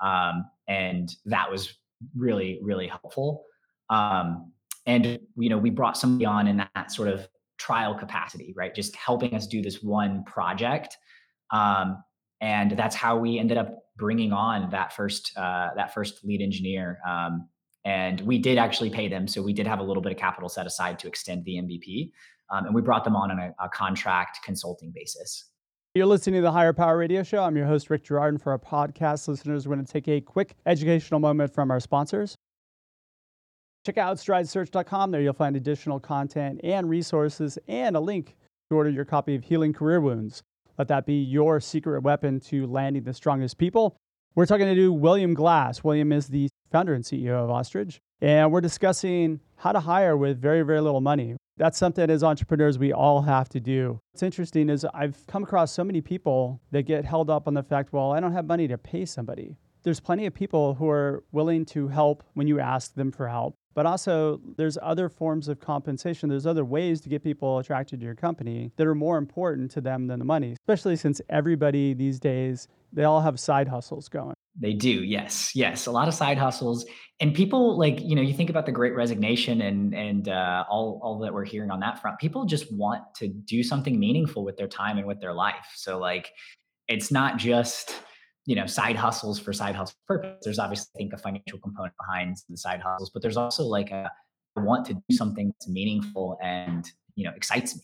Um, 0.00 0.46
and 0.68 1.14
that 1.26 1.50
was 1.50 1.74
really, 2.16 2.58
really 2.62 2.86
helpful. 2.86 3.44
Um, 3.88 4.52
and 4.86 5.18
you 5.36 5.48
know 5.48 5.58
we 5.58 5.70
brought 5.70 5.96
somebody 5.96 6.24
on 6.26 6.46
in 6.46 6.56
that 6.74 6.90
sort 6.90 7.08
of 7.08 7.28
trial 7.60 7.94
capacity 7.94 8.54
right 8.56 8.74
just 8.74 8.96
helping 8.96 9.34
us 9.34 9.46
do 9.46 9.60
this 9.60 9.82
one 9.82 10.24
project 10.24 10.96
um, 11.50 12.02
and 12.40 12.70
that's 12.72 12.96
how 12.96 13.18
we 13.18 13.38
ended 13.38 13.58
up 13.58 13.76
bringing 13.96 14.32
on 14.32 14.70
that 14.70 14.94
first 14.94 15.36
uh, 15.36 15.68
that 15.76 15.92
first 15.92 16.24
lead 16.24 16.40
engineer 16.40 16.98
um, 17.06 17.46
and 17.84 18.22
we 18.22 18.38
did 18.38 18.56
actually 18.56 18.88
pay 18.88 19.08
them 19.08 19.28
so 19.28 19.42
we 19.42 19.52
did 19.52 19.66
have 19.66 19.78
a 19.78 19.82
little 19.82 20.02
bit 20.02 20.10
of 20.10 20.16
capital 20.16 20.48
set 20.48 20.66
aside 20.66 20.98
to 20.98 21.06
extend 21.06 21.44
the 21.44 21.56
mvp 21.56 22.10
um, 22.50 22.64
and 22.64 22.74
we 22.74 22.80
brought 22.80 23.04
them 23.04 23.14
on 23.14 23.30
on 23.30 23.38
a, 23.38 23.54
a 23.62 23.68
contract 23.68 24.38
consulting 24.42 24.90
basis 24.90 25.50
you're 25.94 26.06
listening 26.06 26.36
to 26.36 26.42
the 26.42 26.52
Hire 26.52 26.72
Power 26.72 26.96
Radio 26.96 27.24
Show. 27.24 27.42
I'm 27.42 27.56
your 27.56 27.66
host, 27.66 27.90
Rick 27.90 28.04
Girard. 28.04 28.34
And 28.34 28.40
for 28.40 28.52
our 28.52 28.60
podcast 28.60 29.26
listeners, 29.26 29.66
we're 29.66 29.74
going 29.74 29.84
to 29.84 29.92
take 29.92 30.06
a 30.06 30.20
quick 30.20 30.54
educational 30.64 31.18
moment 31.18 31.52
from 31.52 31.72
our 31.72 31.80
sponsors. 31.80 32.36
Check 33.86 33.96
out 33.96 34.18
stridesearch.com. 34.18 35.10
There 35.10 35.22
you'll 35.22 35.32
find 35.32 35.56
additional 35.56 35.98
content 35.98 36.60
and 36.62 36.90
resources 36.90 37.58
and 37.66 37.96
a 37.96 38.00
link 38.00 38.36
to 38.70 38.76
order 38.76 38.90
your 38.90 39.06
copy 39.06 39.34
of 39.34 39.42
Healing 39.42 39.72
Career 39.72 40.00
Wounds. 40.00 40.42
Let 40.76 40.88
that 40.88 41.06
be 41.06 41.22
your 41.22 41.60
secret 41.60 42.02
weapon 42.02 42.40
to 42.40 42.66
landing 42.66 43.04
the 43.04 43.14
strongest 43.14 43.56
people. 43.56 43.96
We're 44.34 44.46
talking 44.46 44.74
to 44.74 44.92
William 44.92 45.32
Glass. 45.32 45.82
William 45.82 46.12
is 46.12 46.28
the 46.28 46.48
founder 46.70 46.92
and 46.92 47.02
CEO 47.02 47.32
of 47.32 47.50
Ostrich, 47.50 47.98
and 48.20 48.52
we're 48.52 48.60
discussing 48.60 49.40
how 49.56 49.72
to 49.72 49.80
hire 49.80 50.16
with 50.16 50.40
very, 50.40 50.62
very 50.62 50.80
little 50.80 51.00
money. 51.00 51.36
That's 51.56 51.78
something 51.78 52.08
as 52.08 52.22
entrepreneurs 52.22 52.78
we 52.78 52.92
all 52.92 53.22
have 53.22 53.48
to 53.50 53.60
do. 53.60 53.98
What's 54.12 54.22
interesting 54.22 54.68
is 54.68 54.86
I've 54.94 55.26
come 55.26 55.42
across 55.42 55.72
so 55.72 55.84
many 55.84 56.00
people 56.00 56.60
that 56.70 56.82
get 56.82 57.04
held 57.06 57.30
up 57.30 57.48
on 57.48 57.54
the 57.54 57.62
fact, 57.62 57.92
well, 57.92 58.12
I 58.12 58.20
don't 58.20 58.32
have 58.32 58.46
money 58.46 58.68
to 58.68 58.78
pay 58.78 59.04
somebody. 59.04 59.56
There's 59.82 60.00
plenty 60.00 60.26
of 60.26 60.34
people 60.34 60.74
who 60.74 60.88
are 60.88 61.24
willing 61.32 61.64
to 61.66 61.88
help 61.88 62.22
when 62.34 62.46
you 62.46 62.60
ask 62.60 62.94
them 62.94 63.12
for 63.12 63.28
help. 63.28 63.56
But 63.74 63.86
also, 63.86 64.40
there's 64.56 64.76
other 64.82 65.08
forms 65.08 65.48
of 65.48 65.60
compensation. 65.60 66.28
There's 66.28 66.46
other 66.46 66.64
ways 66.64 67.00
to 67.02 67.08
get 67.08 67.22
people 67.22 67.58
attracted 67.58 68.00
to 68.00 68.06
your 68.06 68.16
company 68.16 68.72
that 68.76 68.86
are 68.86 68.96
more 68.96 69.16
important 69.16 69.70
to 69.72 69.80
them 69.80 70.08
than 70.08 70.18
the 70.18 70.24
money, 70.24 70.56
especially 70.58 70.96
since 70.96 71.20
everybody 71.28 71.94
these 71.94 72.18
days, 72.18 72.66
they 72.92 73.04
all 73.04 73.20
have 73.20 73.38
side 73.38 73.68
hustles 73.68 74.08
going. 74.08 74.34
They 74.58 74.72
do, 74.72 75.04
yes, 75.04 75.52
yes, 75.54 75.86
a 75.86 75.92
lot 75.92 76.08
of 76.08 76.14
side 76.14 76.36
hustles, 76.36 76.84
and 77.20 77.32
people 77.32 77.78
like 77.78 78.00
you 78.00 78.16
know 78.16 78.22
you 78.22 78.34
think 78.34 78.50
about 78.50 78.66
the 78.66 78.72
Great 78.72 78.94
Resignation 78.96 79.62
and 79.62 79.94
and 79.94 80.28
uh, 80.28 80.64
all 80.68 81.00
all 81.02 81.20
that 81.20 81.32
we're 81.32 81.44
hearing 81.44 81.70
on 81.70 81.78
that 81.80 82.00
front. 82.00 82.18
People 82.18 82.46
just 82.46 82.72
want 82.74 83.02
to 83.16 83.28
do 83.28 83.62
something 83.62 83.98
meaningful 83.98 84.44
with 84.44 84.56
their 84.56 84.66
time 84.66 84.98
and 84.98 85.06
with 85.06 85.20
their 85.20 85.32
life. 85.32 85.70
So 85.76 85.98
like, 85.98 86.32
it's 86.88 87.12
not 87.12 87.38
just 87.38 87.94
you 88.50 88.56
know 88.56 88.66
side 88.66 88.96
hustles 88.96 89.38
for 89.38 89.52
side 89.52 89.76
hustle 89.76 89.96
purpose. 90.08 90.38
There's 90.42 90.58
obviously 90.58 90.88
i 90.96 90.98
think 90.98 91.12
a 91.12 91.18
financial 91.18 91.60
component 91.60 91.94
behind 91.96 92.36
the 92.48 92.56
side 92.56 92.80
hustles 92.80 93.10
but 93.10 93.22
there's 93.22 93.36
also 93.36 93.62
like 93.62 93.92
a 93.92 94.10
I 94.56 94.62
want 94.62 94.84
to 94.86 94.94
do 94.94 95.16
something 95.16 95.52
that's 95.52 95.68
meaningful 95.68 96.36
and 96.42 96.84
you 97.14 97.24
know 97.24 97.32
excites 97.36 97.76
me. 97.76 97.82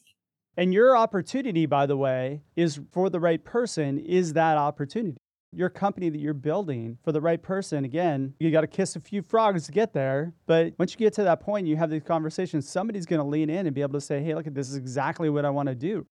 And 0.56 0.74
your 0.74 0.96
opportunity 0.96 1.66
by 1.66 1.86
the 1.86 1.96
way 1.96 2.42
is 2.56 2.80
for 2.90 3.08
the 3.10 3.20
right 3.20 3.44
person 3.44 4.00
is 4.00 4.32
that 4.32 4.56
opportunity. 4.56 5.18
Your 5.52 5.70
company 5.70 6.08
that 6.08 6.18
you're 6.18 6.34
building 6.34 6.98
for 7.04 7.12
the 7.12 7.20
right 7.20 7.40
person 7.40 7.84
again 7.84 8.34
you 8.40 8.50
got 8.50 8.62
to 8.62 8.66
kiss 8.66 8.96
a 8.96 9.00
few 9.00 9.22
frogs 9.22 9.66
to 9.66 9.72
get 9.72 9.92
there 9.92 10.34
but 10.46 10.74
once 10.80 10.92
you 10.92 10.98
get 10.98 11.12
to 11.14 11.22
that 11.22 11.38
point 11.38 11.68
you 11.68 11.76
have 11.76 11.90
these 11.90 12.02
conversations 12.02 12.68
somebody's 12.68 13.06
going 13.06 13.22
to 13.22 13.26
lean 13.26 13.48
in 13.48 13.66
and 13.66 13.74
be 13.74 13.82
able 13.82 13.92
to 13.92 14.00
say 14.00 14.20
hey 14.20 14.34
look 14.34 14.48
at 14.48 14.54
this 14.54 14.68
is 14.68 14.74
exactly 14.74 15.30
what 15.30 15.44
i 15.44 15.50
want 15.50 15.68
to 15.68 15.76
do. 15.76 16.04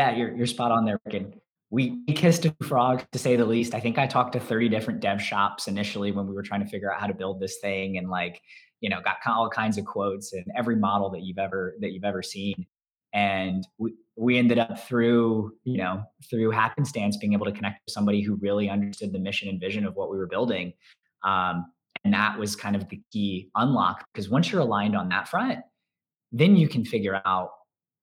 Yeah 0.00 0.16
you're, 0.16 0.36
you're 0.36 0.46
spot 0.48 0.72
on 0.72 0.84
there 0.84 1.00
Rick 1.06 1.40
we 1.70 2.04
kissed 2.06 2.44
a 2.44 2.54
frog 2.64 3.04
to 3.12 3.18
say 3.18 3.36
the 3.36 3.44
least. 3.44 3.74
I 3.74 3.80
think 3.80 3.96
I 3.96 4.06
talked 4.06 4.32
to 4.32 4.40
30 4.40 4.68
different 4.68 5.00
dev 5.00 5.22
shops 5.22 5.68
initially 5.68 6.10
when 6.10 6.26
we 6.26 6.34
were 6.34 6.42
trying 6.42 6.64
to 6.64 6.68
figure 6.68 6.92
out 6.92 7.00
how 7.00 7.06
to 7.06 7.14
build 7.14 7.40
this 7.40 7.58
thing 7.60 7.96
and 7.96 8.10
like, 8.10 8.42
you 8.80 8.90
know, 8.90 9.00
got 9.00 9.18
all 9.26 9.48
kinds 9.48 9.78
of 9.78 9.84
quotes 9.84 10.32
and 10.32 10.44
every 10.56 10.76
model 10.76 11.10
that 11.10 11.22
you've 11.22 11.38
ever 11.38 11.76
that 11.80 11.92
you've 11.92 12.04
ever 12.04 12.22
seen. 12.22 12.66
And 13.12 13.66
we 13.78 13.94
we 14.16 14.36
ended 14.36 14.58
up 14.58 14.80
through, 14.80 15.54
you 15.64 15.78
know, 15.78 16.02
through 16.28 16.50
happenstance 16.50 17.16
being 17.16 17.34
able 17.34 17.46
to 17.46 17.52
connect 17.52 17.80
with 17.86 17.92
somebody 17.92 18.20
who 18.20 18.34
really 18.36 18.68
understood 18.68 19.12
the 19.12 19.18
mission 19.18 19.48
and 19.48 19.60
vision 19.60 19.86
of 19.86 19.94
what 19.94 20.10
we 20.10 20.18
were 20.18 20.26
building. 20.26 20.72
Um, 21.24 21.66
and 22.04 22.12
that 22.14 22.38
was 22.38 22.56
kind 22.56 22.74
of 22.74 22.88
the 22.88 23.00
key 23.12 23.50
unlock 23.54 24.04
because 24.12 24.28
once 24.28 24.50
you're 24.50 24.60
aligned 24.60 24.96
on 24.96 25.08
that 25.10 25.28
front, 25.28 25.60
then 26.32 26.56
you 26.56 26.68
can 26.68 26.84
figure 26.84 27.20
out 27.24 27.50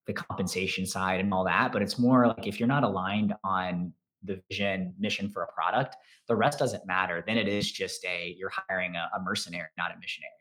the 0.08 0.12
compensation 0.12 0.84
side 0.84 1.20
and 1.20 1.32
all 1.32 1.44
that 1.44 1.70
but 1.72 1.82
it's 1.82 1.98
more 1.98 2.26
like 2.26 2.46
if 2.46 2.58
you're 2.58 2.66
not 2.66 2.82
aligned 2.82 3.32
on 3.44 3.92
the 4.24 4.40
vision 4.50 4.92
mission 4.98 5.28
for 5.28 5.44
a 5.44 5.52
product 5.52 5.94
the 6.26 6.34
rest 6.34 6.58
doesn't 6.58 6.84
matter 6.86 7.22
then 7.26 7.36
it 7.36 7.46
is 7.46 7.70
just 7.70 8.04
a 8.04 8.34
you're 8.36 8.50
hiring 8.68 8.96
a, 8.96 9.08
a 9.16 9.20
mercenary 9.22 9.68
not 9.76 9.94
a 9.94 9.98
missionary 10.00 10.32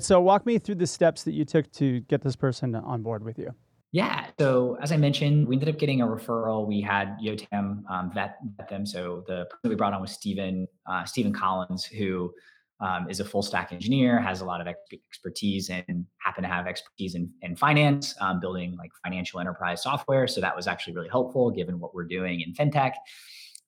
so 0.00 0.20
walk 0.20 0.46
me 0.46 0.58
through 0.58 0.74
the 0.74 0.86
steps 0.86 1.22
that 1.22 1.32
you 1.32 1.44
took 1.44 1.70
to 1.70 2.00
get 2.00 2.22
this 2.22 2.34
person 2.34 2.74
on 2.74 3.02
board 3.02 3.22
with 3.22 3.38
you 3.38 3.54
yeah. 3.92 4.28
So 4.38 4.78
as 4.80 4.92
I 4.92 4.96
mentioned, 4.96 5.48
we 5.48 5.56
ended 5.56 5.68
up 5.68 5.78
getting 5.78 6.00
a 6.00 6.06
referral. 6.06 6.64
We 6.64 6.80
had 6.80 7.16
Yotam 7.20 7.82
um, 7.90 8.12
vet, 8.14 8.36
vet 8.56 8.68
them. 8.68 8.86
So 8.86 9.24
the 9.26 9.46
person 9.50 9.68
we 9.68 9.74
brought 9.74 9.92
on 9.92 10.00
was 10.00 10.12
Stephen 10.12 10.68
uh, 10.86 11.04
Stephen 11.04 11.32
Collins, 11.32 11.84
who 11.84 12.32
um, 12.80 13.08
is 13.10 13.20
a 13.20 13.24
full 13.24 13.42
stack 13.42 13.72
engineer, 13.72 14.20
has 14.20 14.40
a 14.40 14.44
lot 14.44 14.60
of 14.60 14.66
expertise 14.66 15.68
and 15.68 16.06
happen 16.18 16.42
to 16.42 16.48
have 16.48 16.66
expertise 16.66 17.14
in, 17.14 17.30
in 17.42 17.54
finance, 17.54 18.14
um, 18.20 18.40
building 18.40 18.76
like 18.78 18.90
financial 19.04 19.40
enterprise 19.40 19.82
software. 19.82 20.26
So 20.26 20.40
that 20.40 20.56
was 20.56 20.66
actually 20.66 20.94
really 20.94 21.08
helpful 21.08 21.50
given 21.50 21.78
what 21.78 21.94
we're 21.94 22.06
doing 22.06 22.40
in 22.40 22.54
fintech. 22.54 22.92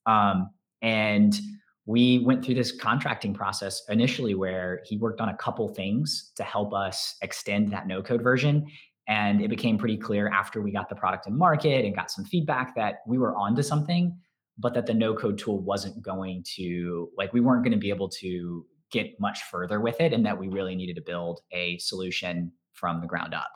Um, 0.06 0.50
and 0.80 1.38
we 1.84 2.20
went 2.20 2.44
through 2.44 2.54
this 2.54 2.72
contracting 2.72 3.34
process 3.34 3.82
initially 3.88 4.34
where 4.34 4.82
he 4.84 4.96
worked 4.96 5.20
on 5.20 5.28
a 5.28 5.36
couple 5.36 5.68
things 5.68 6.32
to 6.36 6.42
help 6.42 6.72
us 6.72 7.16
extend 7.22 7.72
that 7.72 7.86
no 7.86 8.02
code 8.02 8.22
version. 8.22 8.66
And 9.08 9.42
it 9.42 9.48
became 9.48 9.78
pretty 9.78 9.96
clear 9.96 10.28
after 10.28 10.62
we 10.62 10.70
got 10.70 10.88
the 10.88 10.94
product 10.94 11.26
in 11.26 11.36
market 11.36 11.84
and 11.84 11.94
got 11.94 12.10
some 12.10 12.24
feedback 12.24 12.74
that 12.76 13.00
we 13.06 13.18
were 13.18 13.36
onto 13.36 13.62
something, 13.62 14.16
but 14.58 14.74
that 14.74 14.86
the 14.86 14.94
no 14.94 15.12
code 15.12 15.38
tool 15.38 15.58
wasn't 15.58 16.00
going 16.00 16.44
to, 16.54 17.10
like, 17.16 17.32
we 17.32 17.40
weren't 17.40 17.64
going 17.64 17.72
to 17.72 17.78
be 17.78 17.90
able 17.90 18.08
to 18.08 18.64
get 18.92 19.18
much 19.18 19.42
further 19.50 19.80
with 19.80 20.00
it 20.00 20.12
and 20.12 20.24
that 20.24 20.38
we 20.38 20.48
really 20.48 20.74
needed 20.74 20.96
to 20.96 21.02
build 21.02 21.40
a 21.52 21.78
solution 21.78 22.52
from 22.72 23.00
the 23.00 23.06
ground 23.06 23.34
up. 23.34 23.50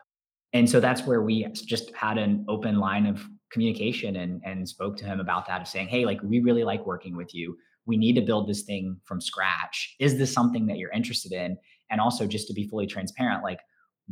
And 0.53 0.69
so 0.69 0.81
that's 0.81 1.07
where 1.07 1.23
we 1.23 1.47
just 1.67 1.95
had 1.95 2.19
an 2.19 2.45
open 2.49 2.79
line 2.79 3.07
of 3.07 3.23
communication 3.51 4.17
and, 4.17 4.41
and 4.45 4.69
spoke 4.69 4.97
to 4.97 5.05
him 5.05 5.21
about 5.21 5.47
that 5.47 5.61
of 5.61 5.69
saying, 5.69 5.89
hey, 5.89 6.05
like 6.05 6.21
we 6.23 6.41
really 6.41 6.65
like 6.65 6.87
working 6.87 7.17
with 7.17 7.35
you. 7.35 7.57
We 7.85 7.97
need 7.97 8.15
to 8.15 8.23
build 8.23 8.49
this 8.49 8.63
thing 8.63 8.97
from 9.05 9.21
scratch. 9.21 9.95
Is 10.01 10.19
this 10.19 10.33
something 10.33 10.67
that 10.67 10.79
you're 10.79 10.91
interested 10.91 11.33
in? 11.33 11.57
And 11.91 12.01
also 12.01 12.27
just 12.27 12.49
to 12.49 12.55
be 12.55 12.67
fully 12.67 12.87
transparent, 12.87 13.45
like 13.45 13.61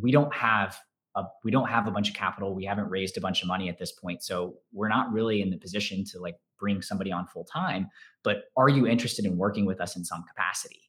we 0.00 0.12
don't 0.12 0.32
have 0.34 0.78
a, 1.16 1.24
we 1.44 1.50
don't 1.50 1.68
have 1.68 1.86
a 1.86 1.90
bunch 1.90 2.08
of 2.08 2.14
capital. 2.14 2.54
We 2.54 2.64
haven't 2.64 2.88
raised 2.88 3.16
a 3.16 3.20
bunch 3.20 3.42
of 3.42 3.48
money 3.48 3.68
at 3.68 3.78
this 3.78 3.92
point. 3.92 4.22
So 4.22 4.54
we're 4.72 4.88
not 4.88 5.12
really 5.12 5.40
in 5.40 5.50
the 5.50 5.56
position 5.56 6.04
to 6.12 6.20
like 6.20 6.36
bring 6.58 6.82
somebody 6.82 7.10
on 7.10 7.26
full 7.26 7.44
time. 7.44 7.88
But 8.22 8.44
are 8.56 8.68
you 8.68 8.86
interested 8.86 9.24
in 9.24 9.36
working 9.36 9.66
with 9.66 9.80
us 9.80 9.96
in 9.96 10.04
some 10.04 10.24
capacity? 10.28 10.83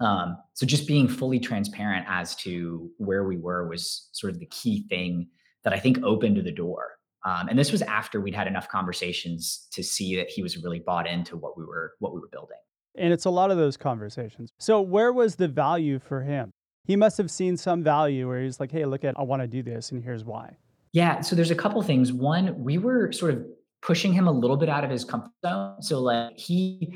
Um, 0.00 0.38
so 0.54 0.66
just 0.66 0.86
being 0.86 1.08
fully 1.08 1.38
transparent 1.38 2.06
as 2.08 2.34
to 2.36 2.90
where 2.96 3.24
we 3.24 3.36
were 3.36 3.68
was 3.68 4.08
sort 4.12 4.32
of 4.32 4.40
the 4.40 4.46
key 4.46 4.86
thing 4.88 5.28
that 5.64 5.72
I 5.72 5.78
think 5.78 6.02
opened 6.02 6.38
the 6.38 6.52
door. 6.52 6.92
Um, 7.26 7.48
and 7.48 7.58
this 7.58 7.70
was 7.70 7.82
after 7.82 8.20
we'd 8.20 8.34
had 8.34 8.46
enough 8.46 8.68
conversations 8.68 9.68
to 9.72 9.82
see 9.82 10.16
that 10.16 10.30
he 10.30 10.42
was 10.42 10.56
really 10.56 10.78
bought 10.78 11.06
into 11.06 11.36
what 11.36 11.56
we 11.56 11.64
were 11.64 11.92
what 11.98 12.14
we 12.14 12.20
were 12.20 12.30
building. 12.32 12.56
And 12.96 13.12
it's 13.12 13.26
a 13.26 13.30
lot 13.30 13.50
of 13.50 13.58
those 13.58 13.76
conversations. 13.76 14.50
So 14.58 14.80
where 14.80 15.12
was 15.12 15.36
the 15.36 15.48
value 15.48 15.98
for 15.98 16.22
him? 16.22 16.50
He 16.86 16.96
must 16.96 17.18
have 17.18 17.30
seen 17.30 17.58
some 17.58 17.82
value 17.82 18.26
where 18.26 18.42
he's 18.42 18.58
like, 18.58 18.72
"Hey, 18.72 18.86
look 18.86 19.04
at 19.04 19.18
I 19.18 19.22
want 19.22 19.42
to 19.42 19.46
do 19.46 19.62
this, 19.62 19.92
and 19.92 20.02
here's 20.02 20.24
why." 20.24 20.56
Yeah. 20.92 21.20
So 21.20 21.36
there's 21.36 21.50
a 21.50 21.56
couple 21.56 21.80
things. 21.82 22.10
One, 22.12 22.58
we 22.58 22.78
were 22.78 23.12
sort 23.12 23.34
of 23.34 23.44
pushing 23.82 24.12
him 24.12 24.26
a 24.26 24.32
little 24.32 24.56
bit 24.56 24.68
out 24.68 24.82
of 24.82 24.90
his 24.90 25.04
comfort 25.04 25.30
zone. 25.44 25.82
So 25.82 26.00
like 26.00 26.36
he 26.36 26.94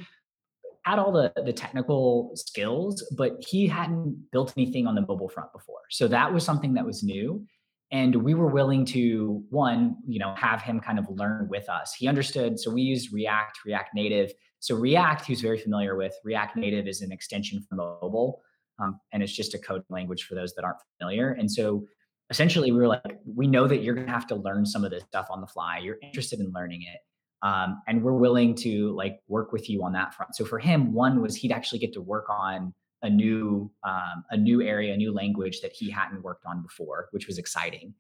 had 0.85 0.99
all 0.99 1.13
the 1.13 1.33
the 1.45 1.53
technical 1.53 2.33
skills, 2.35 3.03
but 3.17 3.43
he 3.47 3.67
hadn't 3.67 4.31
built 4.33 4.53
anything 4.57 4.87
on 4.87 4.95
the 4.95 5.01
mobile 5.01 5.29
front 5.29 5.53
before. 5.53 5.81
So 5.91 6.09
that 6.09 6.33
was 6.33 6.45
something 6.45 6.75
that 6.75 6.85
was 6.85 7.03
new. 7.03 7.45
And 7.91 8.15
we 8.17 8.35
were 8.35 8.49
willing 8.49 8.85
to 8.87 9.45
one, 9.51 9.97
you 10.07 10.19
know, 10.19 10.35
have 10.37 10.63
him 10.63 10.81
kind 10.81 10.99
of 10.99 11.07
learn 11.09 11.49
with 11.49 11.69
us. 11.69 11.95
He 11.95 12.09
understood. 12.09 12.59
So 12.59 12.71
we 12.71 12.83
used 12.83 13.13
React, 13.13 13.59
React 13.65 13.95
Native. 13.95 14.33
So 14.61 14.75
React, 14.75 15.27
he's 15.27 15.41
very 15.41 15.59
familiar 15.59 15.95
with. 15.97 16.15
React 16.25 16.57
Native 16.57 16.89
is 16.89 17.03
an 17.03 17.13
extension 17.13 17.65
for 17.69 17.77
mobile, 17.77 18.41
um, 18.79 18.99
and 19.13 19.23
it's 19.23 19.33
just 19.33 19.55
a 19.55 19.59
code 19.59 19.85
language 19.91 20.25
for 20.25 20.35
those 20.35 20.55
that 20.55 20.65
aren't 20.65 20.79
familiar. 20.99 21.33
And 21.33 21.51
so 21.51 21.85
essentially, 22.31 22.73
we 22.73 22.79
were 22.79 22.89
like, 22.89 23.21
we 23.27 23.47
know 23.47 23.69
that 23.69 23.83
you're 23.83 23.95
to 23.95 24.07
have 24.07 24.27
to 24.29 24.35
learn 24.35 24.65
some 24.67 24.85
of 24.85 24.91
this 24.91 25.05
stuff 25.05 25.27
on 25.31 25.41
the 25.41 25.47
fly. 25.47 25.79
You're 25.79 25.99
interested 26.03 26.41
in 26.41 26.51
learning 26.55 26.83
it 26.83 27.01
um, 27.45 27.83
and 27.87 28.03
we're 28.03 28.21
willing 28.27 28.55
to 28.57 28.73
like 28.97 29.17
work 29.29 29.53
with 29.53 29.71
you 29.71 29.85
on 29.85 29.93
that 29.93 30.15
front. 30.15 30.35
So 30.35 30.45
for 30.45 30.59
him, 30.59 30.93
one 30.93 31.23
was 31.23 31.37
he'd 31.37 31.53
actually 31.53 31.79
get 31.79 31.93
to 31.93 32.01
work 32.01 32.27
on 32.29 32.75
a 33.03 33.11
new 33.11 33.71
um, 33.85 34.25
a 34.31 34.37
new 34.37 34.63
area, 34.63 34.95
a 34.95 34.97
new 34.97 35.13
language 35.13 35.61
that 35.61 35.73
he 35.73 35.91
hadn't 35.91 36.23
worked 36.23 36.47
on 36.47 36.63
before, 36.63 37.09
which 37.13 37.27
was 37.29 37.39
exciting. 37.39 37.95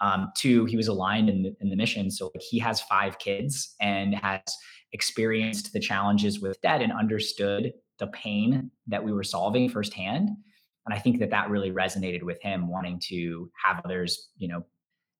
Um, 0.00 0.30
two, 0.36 0.64
he 0.66 0.76
was 0.76 0.88
aligned 0.88 1.28
in 1.28 1.42
the, 1.44 1.56
in 1.60 1.70
the 1.70 1.76
mission, 1.76 2.10
so 2.10 2.30
like, 2.34 2.42
he 2.42 2.58
has 2.60 2.80
five 2.82 3.18
kids 3.18 3.74
and 3.80 4.14
has 4.14 4.42
experienced 4.92 5.72
the 5.72 5.80
challenges 5.80 6.40
with 6.40 6.60
debt 6.60 6.82
and 6.82 6.92
understood 6.92 7.72
the 7.98 8.06
pain 8.08 8.70
that 8.86 9.02
we 9.04 9.12
were 9.12 9.24
solving 9.24 9.68
firsthand. 9.68 10.30
And 10.86 10.94
I 10.94 10.98
think 10.98 11.18
that 11.18 11.30
that 11.30 11.50
really 11.50 11.72
resonated 11.72 12.22
with 12.22 12.40
him, 12.42 12.68
wanting 12.68 13.00
to 13.08 13.50
have 13.64 13.82
others, 13.84 14.30
you 14.38 14.48
know, 14.48 14.64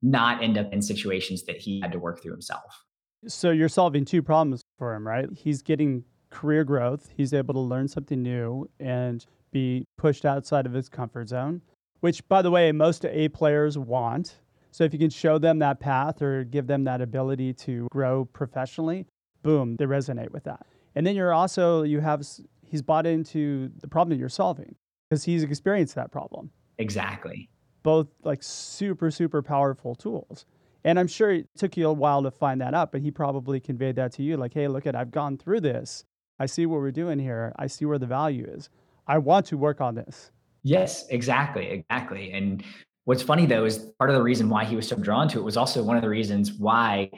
not 0.01 0.43
end 0.43 0.57
up 0.57 0.73
in 0.73 0.81
situations 0.81 1.45
that 1.45 1.59
he 1.59 1.81
had 1.81 1.93
to 1.93 1.99
work 1.99 2.23
through 2.23 2.33
himself. 2.33 2.85
So 3.27 3.51
you're 3.51 3.69
solving 3.69 4.05
two 4.05 4.23
problems 4.23 4.63
for 4.79 4.95
him, 4.95 5.07
right? 5.07 5.29
He's 5.35 5.63
getting 5.63 6.05
career 6.31 6.63
growth, 6.63 7.09
he's 7.17 7.33
able 7.33 7.55
to 7.55 7.61
learn 7.61 7.89
something 7.89 8.23
new 8.23 8.69
and 8.79 9.25
be 9.51 9.85
pushed 9.97 10.25
outside 10.25 10.67
of 10.67 10.73
his 10.73 10.89
comfort 10.89 11.29
zone, 11.29 11.63
which, 12.01 12.27
by 12.29 12.43
the 12.43 12.51
way, 12.51 12.71
most 12.71 13.05
A 13.05 13.29
players 13.29 13.79
want. 13.79 14.37
So 14.71 14.85
if 14.85 14.93
you 14.93 14.99
can 14.99 15.11
show 15.11 15.39
them 15.39 15.59
that 15.61 15.81
path 15.81 16.21
or 16.21 16.45
give 16.45 16.67
them 16.67 16.85
that 16.85 17.01
ability 17.01 17.55
to 17.55 17.89
grow 17.91 18.27
professionally, 18.27 19.07
boom, 19.43 19.77
they 19.77 19.87
resonate 19.87 20.31
with 20.31 20.45
that. 20.45 20.67
And 20.95 21.07
then 21.07 21.17
you're 21.17 21.33
also, 21.33 21.83
you 21.83 22.01
have, 22.01 22.25
he's 22.65 22.83
bought 22.83 23.07
into 23.07 23.71
the 23.81 23.89
problem 23.89 24.11
that 24.11 24.21
you're 24.21 24.29
solving. 24.29 24.77
because 25.09 25.25
he's 25.25 25.43
experienced 25.43 25.95
that 25.95 26.11
problem. 26.11 26.51
Exactly. 26.79 27.49
Both 27.83 28.09
like 28.23 28.43
super, 28.43 29.11
super 29.11 29.43
powerful 29.43 29.95
tools. 29.95 30.45
And 30.89 30.99
I'm 30.99 31.07
sure 31.07 31.31
it 31.31 31.49
took 31.55 31.77
you 31.77 31.87
a 31.87 31.93
while 31.93 32.23
to 32.23 32.31
find 32.31 32.63
that 32.63 32.73
out, 32.73 32.93
but 32.93 33.03
he 33.03 33.11
probably 33.11 33.61
conveyed 33.61 33.97
that 33.97 34.11
to 34.13 34.23
you 34.23 34.39
like, 34.39 34.55
hey, 34.55 34.69
look 34.69 34.87
at 34.87 34.97
I've 34.97 35.11
gone 35.11 35.37
through 35.37 35.61
this. 35.61 36.03
I 36.41 36.47
see 36.47 36.65
what 36.65 36.81
we're 36.81 36.93
doing 36.93 37.19
here. 37.19 37.53
I 37.59 37.67
see 37.67 37.85
where 37.85 37.99
the 37.99 38.07
value 38.07 38.47
is. 38.49 38.71
I 39.07 39.19
want 39.19 39.45
to 39.49 39.59
work 39.59 39.83
on 39.83 39.97
this. 39.97 40.31
Yes, 40.63 41.07
exactly, 41.09 41.67
exactly. 41.69 42.33
And 42.33 42.65
what's 43.05 43.23
funny 43.23 43.45
though 43.45 43.67
is 43.67 43.77
part 43.99 44.09
of 44.09 44.17
the 44.17 44.23
reason 44.23 44.49
why 44.49 44.65
he 44.65 44.77
was 44.77 44.89
so 44.89 44.97
drawn 44.97 45.29
to 45.29 45.39
it 45.39 45.43
was 45.43 45.59
also 45.59 45.83
one 45.83 45.97
of 45.97 46.03
the 46.03 46.09
reasons 46.09 46.55
why 46.55 47.11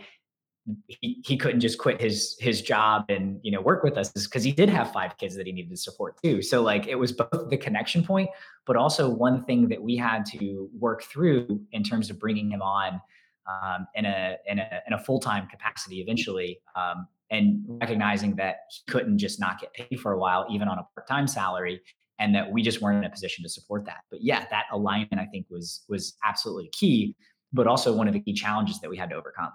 he, 0.88 1.22
he 1.24 1.36
couldn't 1.36 1.60
just 1.60 1.78
quit 1.78 2.00
his 2.00 2.36
his 2.40 2.62
job 2.62 3.04
and 3.08 3.38
you 3.42 3.52
know 3.52 3.60
work 3.60 3.82
with 3.84 3.96
us 3.96 4.12
is 4.14 4.26
because 4.26 4.44
he 4.44 4.52
did 4.52 4.68
have 4.68 4.92
five 4.92 5.16
kids 5.16 5.34
that 5.36 5.46
he 5.46 5.52
needed 5.52 5.70
to 5.70 5.76
support 5.76 6.16
too 6.22 6.42
so 6.42 6.62
like 6.62 6.86
it 6.86 6.94
was 6.94 7.10
both 7.10 7.50
the 7.50 7.56
connection 7.56 8.04
point 8.04 8.28
but 8.66 8.76
also 8.76 9.08
one 9.08 9.42
thing 9.44 9.68
that 9.68 9.82
we 9.82 9.96
had 9.96 10.24
to 10.24 10.68
work 10.78 11.02
through 11.02 11.60
in 11.72 11.82
terms 11.82 12.08
of 12.08 12.20
bringing 12.20 12.50
him 12.50 12.62
on 12.62 13.00
um, 13.62 13.86
in 13.94 14.04
a 14.04 14.36
in 14.46 14.58
a, 14.58 14.80
in 14.86 14.92
a 14.92 14.98
full-time 14.98 15.46
capacity 15.48 16.00
eventually 16.00 16.60
um, 16.76 17.06
and 17.30 17.62
recognizing 17.66 18.34
that 18.36 18.56
he 18.70 18.90
couldn't 18.90 19.18
just 19.18 19.40
not 19.40 19.60
get 19.60 19.72
paid 19.74 20.00
for 20.00 20.12
a 20.12 20.18
while 20.18 20.46
even 20.50 20.68
on 20.68 20.78
a 20.78 20.86
part-time 20.94 21.26
salary 21.26 21.80
and 22.18 22.34
that 22.34 22.50
we 22.50 22.62
just 22.62 22.80
weren't 22.80 22.98
in 22.98 23.04
a 23.04 23.10
position 23.10 23.42
to 23.42 23.48
support 23.48 23.84
that 23.84 23.98
but 24.10 24.20
yeah 24.22 24.46
that 24.50 24.64
alignment 24.72 25.18
i 25.18 25.26
think 25.26 25.46
was 25.50 25.84
was 25.88 26.16
absolutely 26.24 26.68
key 26.72 27.14
but 27.52 27.66
also 27.66 27.92
one 27.94 28.06
of 28.06 28.14
the 28.14 28.20
key 28.20 28.32
challenges 28.32 28.80
that 28.80 28.90
we 28.90 28.96
had 28.96 29.10
to 29.10 29.16
overcome 29.16 29.50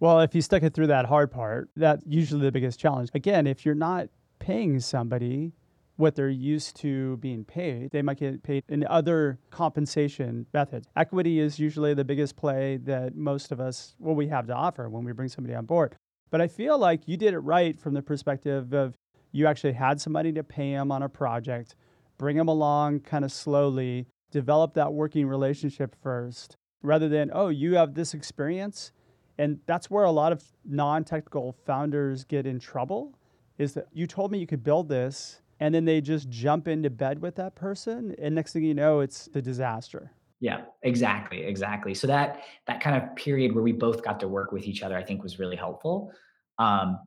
well, 0.00 0.20
if 0.20 0.34
you 0.34 0.40
stuck 0.40 0.62
it 0.62 0.72
through 0.72 0.86
that 0.86 1.04
hard 1.04 1.30
part, 1.30 1.68
that's 1.76 2.02
usually 2.06 2.40
the 2.40 2.50
biggest 2.50 2.80
challenge. 2.80 3.10
Again, 3.12 3.46
if 3.46 3.66
you're 3.66 3.74
not 3.74 4.08
paying 4.38 4.80
somebody 4.80 5.52
what 6.00 6.14
they're 6.14 6.28
used 6.28 6.76
to 6.76 7.16
being 7.18 7.44
paid, 7.44 7.90
they 7.90 8.02
might 8.02 8.18
get 8.18 8.42
paid 8.42 8.64
in 8.68 8.86
other 8.86 9.38
compensation 9.50 10.46
methods. 10.52 10.88
Equity 10.96 11.38
is 11.38 11.58
usually 11.58 11.94
the 11.94 12.04
biggest 12.04 12.36
play 12.36 12.78
that 12.78 13.14
most 13.14 13.52
of 13.52 13.60
us, 13.60 13.94
what 13.98 14.16
we 14.16 14.28
have 14.28 14.46
to 14.46 14.54
offer 14.54 14.88
when 14.88 15.04
we 15.04 15.12
bring 15.12 15.28
somebody 15.28 15.54
on 15.54 15.66
board. 15.66 15.96
But 16.30 16.40
I 16.40 16.48
feel 16.48 16.78
like 16.78 17.06
you 17.06 17.16
did 17.16 17.34
it 17.34 17.40
right 17.40 17.78
from 17.78 17.94
the 17.94 18.02
perspective 18.02 18.72
of 18.72 18.96
you 19.32 19.46
actually 19.46 19.74
had 19.74 20.00
somebody 20.00 20.32
to 20.32 20.42
pay 20.42 20.72
them 20.72 20.90
on 20.90 21.02
a 21.02 21.08
project, 21.08 21.76
bring 22.18 22.36
them 22.36 22.48
along 22.48 23.00
kind 23.00 23.24
of 23.24 23.30
slowly, 23.30 24.06
develop 24.30 24.74
that 24.74 24.92
working 24.92 25.26
relationship 25.26 25.94
first, 26.02 26.56
rather 26.82 27.08
than, 27.08 27.30
oh, 27.32 27.48
you 27.48 27.74
have 27.74 27.94
this 27.94 28.14
experience 28.14 28.92
and 29.40 29.58
that's 29.64 29.90
where 29.90 30.04
a 30.04 30.10
lot 30.10 30.32
of 30.32 30.44
non-technical 30.66 31.56
founders 31.64 32.24
get 32.24 32.46
in 32.46 32.58
trouble 32.58 33.14
is 33.56 33.72
that 33.72 33.86
you 33.90 34.06
told 34.06 34.30
me 34.30 34.38
you 34.38 34.46
could 34.46 34.62
build 34.62 34.86
this 34.86 35.39
and 35.60 35.74
then 35.74 35.84
they 35.84 36.00
just 36.00 36.28
jump 36.28 36.66
into 36.66 36.90
bed 36.90 37.20
with 37.20 37.36
that 37.36 37.54
person 37.54 38.14
and 38.18 38.34
next 38.34 38.52
thing 38.52 38.64
you 38.64 38.74
know 38.74 39.00
it's 39.00 39.28
a 39.34 39.42
disaster 39.42 40.10
yeah 40.40 40.62
exactly 40.82 41.42
exactly 41.42 41.94
so 41.94 42.06
that 42.06 42.42
that 42.66 42.80
kind 42.80 43.00
of 43.00 43.14
period 43.16 43.54
where 43.54 43.62
we 43.62 43.72
both 43.72 44.02
got 44.02 44.18
to 44.18 44.28
work 44.28 44.52
with 44.52 44.64
each 44.64 44.82
other 44.82 44.96
i 44.96 45.02
think 45.02 45.22
was 45.22 45.38
really 45.38 45.56
helpful 45.56 46.12
um, 46.58 46.98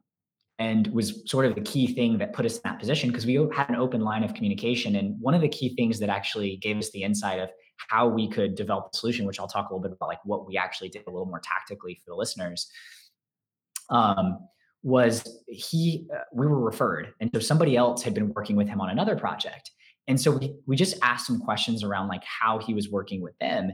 and 0.59 0.87
was 0.87 1.29
sort 1.29 1.45
of 1.45 1.55
the 1.55 1.61
key 1.61 1.93
thing 1.93 2.17
that 2.17 2.33
put 2.33 2.45
us 2.45 2.55
in 2.55 2.61
that 2.63 2.79
position 2.79 3.09
because 3.09 3.25
we 3.25 3.35
had 3.53 3.69
an 3.69 3.75
open 3.75 4.01
line 4.01 4.23
of 4.23 4.33
communication 4.33 4.95
and 4.95 5.19
one 5.19 5.33
of 5.33 5.41
the 5.41 5.49
key 5.49 5.75
things 5.75 5.99
that 5.99 6.09
actually 6.09 6.57
gave 6.57 6.77
us 6.77 6.89
the 6.91 7.03
insight 7.03 7.39
of 7.39 7.49
how 7.89 8.07
we 8.07 8.27
could 8.27 8.55
develop 8.55 8.89
a 8.93 8.97
solution, 8.97 9.25
which 9.25 9.39
I'll 9.39 9.47
talk 9.47 9.69
a 9.69 9.73
little 9.73 9.81
bit 9.87 9.95
about, 9.95 10.07
like 10.07 10.23
what 10.23 10.47
we 10.47 10.57
actually 10.57 10.89
did 10.89 11.03
a 11.07 11.09
little 11.09 11.25
more 11.25 11.41
tactically 11.43 11.95
for 11.95 12.11
the 12.11 12.15
listeners. 12.15 12.69
Um, 13.89 14.39
was 14.83 15.23
he? 15.47 16.07
Uh, 16.13 16.19
we 16.33 16.45
were 16.45 16.59
referred, 16.59 17.13
and 17.19 17.29
so 17.33 17.39
somebody 17.39 17.75
else 17.75 18.03
had 18.03 18.13
been 18.13 18.33
working 18.33 18.55
with 18.55 18.67
him 18.67 18.81
on 18.81 18.89
another 18.89 19.15
project, 19.15 19.71
and 20.07 20.19
so 20.19 20.31
we 20.31 20.55
we 20.67 20.75
just 20.75 20.95
asked 21.01 21.25
some 21.25 21.39
questions 21.39 21.83
around 21.83 22.07
like 22.07 22.23
how 22.23 22.59
he 22.59 22.73
was 22.73 22.89
working 22.89 23.21
with 23.21 23.37
them, 23.39 23.71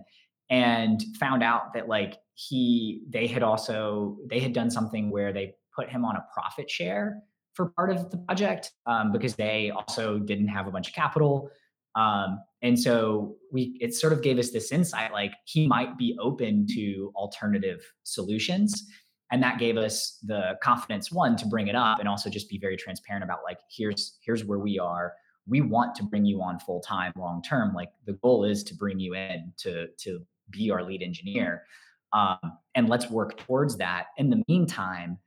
and 0.50 1.04
found 1.20 1.44
out 1.44 1.74
that 1.74 1.88
like 1.88 2.18
he 2.36 3.02
they 3.10 3.28
had 3.28 3.44
also 3.44 4.18
they 4.30 4.40
had 4.40 4.54
done 4.54 4.70
something 4.70 5.10
where 5.10 5.34
they 5.34 5.54
put 5.76 5.90
him 5.90 6.06
on 6.06 6.16
a 6.16 6.26
profit 6.34 6.70
share 6.70 7.22
for 7.54 7.72
part 7.72 7.90
of 7.90 8.10
the 8.12 8.18
project 8.18 8.72
um, 8.86 9.12
because 9.12 9.36
they 9.36 9.72
also 9.72 10.20
didn't 10.20 10.48
have 10.48 10.68
a 10.68 10.72
bunch 10.72 10.88
of 10.88 10.94
capital 10.94 11.50
um, 11.96 12.40
and 12.62 12.80
so 12.80 13.36
we 13.52 13.78
it 13.82 13.94
sort 13.94 14.14
of 14.14 14.22
gave 14.22 14.38
us 14.38 14.52
this 14.52 14.72
insight 14.72 15.12
like 15.12 15.34
he 15.46 15.68
might 15.68 15.98
be 15.98 16.18
open 16.20 16.68
to 16.76 17.12
alternative 17.16 17.82
solutions. 18.04 18.86
And 19.32 19.44
that 19.44 19.60
gave 19.60 19.78
us 19.78 20.18
the 20.24 20.58
confidence 20.62 21.12
one 21.12 21.36
to 21.38 21.46
bring 21.46 21.68
it 21.68 21.76
up 21.76 22.00
and 22.00 22.08
also 22.08 22.30
just 22.30 22.50
be 22.50 22.58
very 22.58 22.76
transparent 22.76 23.24
about 23.24 23.40
like 23.44 23.60
here's 23.70 24.18
here's 24.26 24.44
where 24.44 24.60
we 24.60 24.80
are. 24.80 25.14
We 25.48 25.62
want 25.62 25.96
to 25.96 26.04
bring 26.04 26.26
you 26.26 26.42
on 26.42 26.60
full 26.60 26.80
time 26.80 27.12
long 27.16 27.42
term. 27.42 27.74
Like 27.74 27.90
the 28.06 28.14
goal 28.14 28.44
is 28.44 28.64
to 28.66 28.76
bring 28.76 29.00
you 29.00 29.16
in 29.16 29.54
to 29.58 29.88
to 30.00 30.26
be 30.50 30.72
our 30.72 30.84
lead 30.84 31.04
engineer. 31.04 31.64
Um, 32.12 32.40
and 32.74 32.90
let's 32.90 33.10
work 33.10 33.38
towards 33.38 33.78
that. 33.78 34.08
In 34.18 34.32
the 34.32 34.44
meantime, 34.48 35.20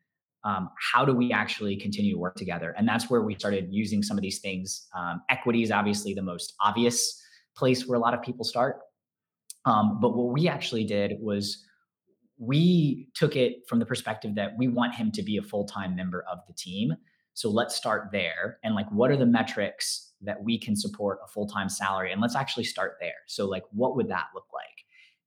um, 0.45 0.71
how 0.93 1.05
do 1.05 1.13
we 1.13 1.33
actually 1.33 1.77
continue 1.77 2.15
to 2.15 2.19
work 2.19 2.35
together? 2.35 2.75
And 2.77 2.89
that's 2.89 3.09
where 3.09 3.23
we 3.23 3.37
started 3.39 3.69
using 3.71 4.03
some 4.03 4.19
of 4.19 4.23
these 4.23 4.41
things. 4.41 4.89
Um, 4.97 5.23
equity 5.29 5.63
is 5.63 5.71
obviously 5.71 6.15
the 6.15 6.23
most 6.23 6.55
obvious 6.61 7.23
place 7.57 7.87
where 7.87 7.97
a 7.97 8.01
lot 8.01 8.15
of 8.15 8.23
people 8.23 8.45
start. 8.45 8.81
Um, 9.65 10.01
but 10.01 10.17
what 10.17 10.33
we 10.33 10.49
actually 10.49 10.85
did 10.85 11.19
was 11.21 11.65
we 12.43 13.09
took 13.15 13.37
it 13.37 13.69
from 13.69 13.79
the 13.79 13.87
perspective 13.87 14.35
that 14.35 14.59
we 14.59 14.67
want 14.67 14.97
him 14.97 15.13
to 15.13 15.23
be 15.23 15.37
a 15.37 15.43
full 15.43 15.65
time 15.65 15.95
member 15.95 16.25
of 16.31 16.39
the 16.49 16.53
team. 16.53 16.93
So 17.35 17.49
let's 17.49 17.77
start 17.77 18.09
there. 18.11 18.59
And 18.65 18.75
like, 18.75 18.91
what 18.91 19.13
are 19.13 19.17
the 19.17 19.27
metrics 19.27 20.13
that 20.23 20.43
we 20.43 20.59
can 20.59 20.75
support 20.75 21.21
a 21.25 21.29
full 21.29 21.47
time 21.47 21.69
salary? 21.69 22.11
And 22.11 22.21
let's 22.21 22.35
actually 22.35 22.65
start 22.65 22.97
there. 23.01 23.15
So, 23.29 23.47
like, 23.47 23.63
what 23.71 23.95
would 23.95 24.09
that 24.09 24.27
look 24.35 24.47
like? 24.53 24.65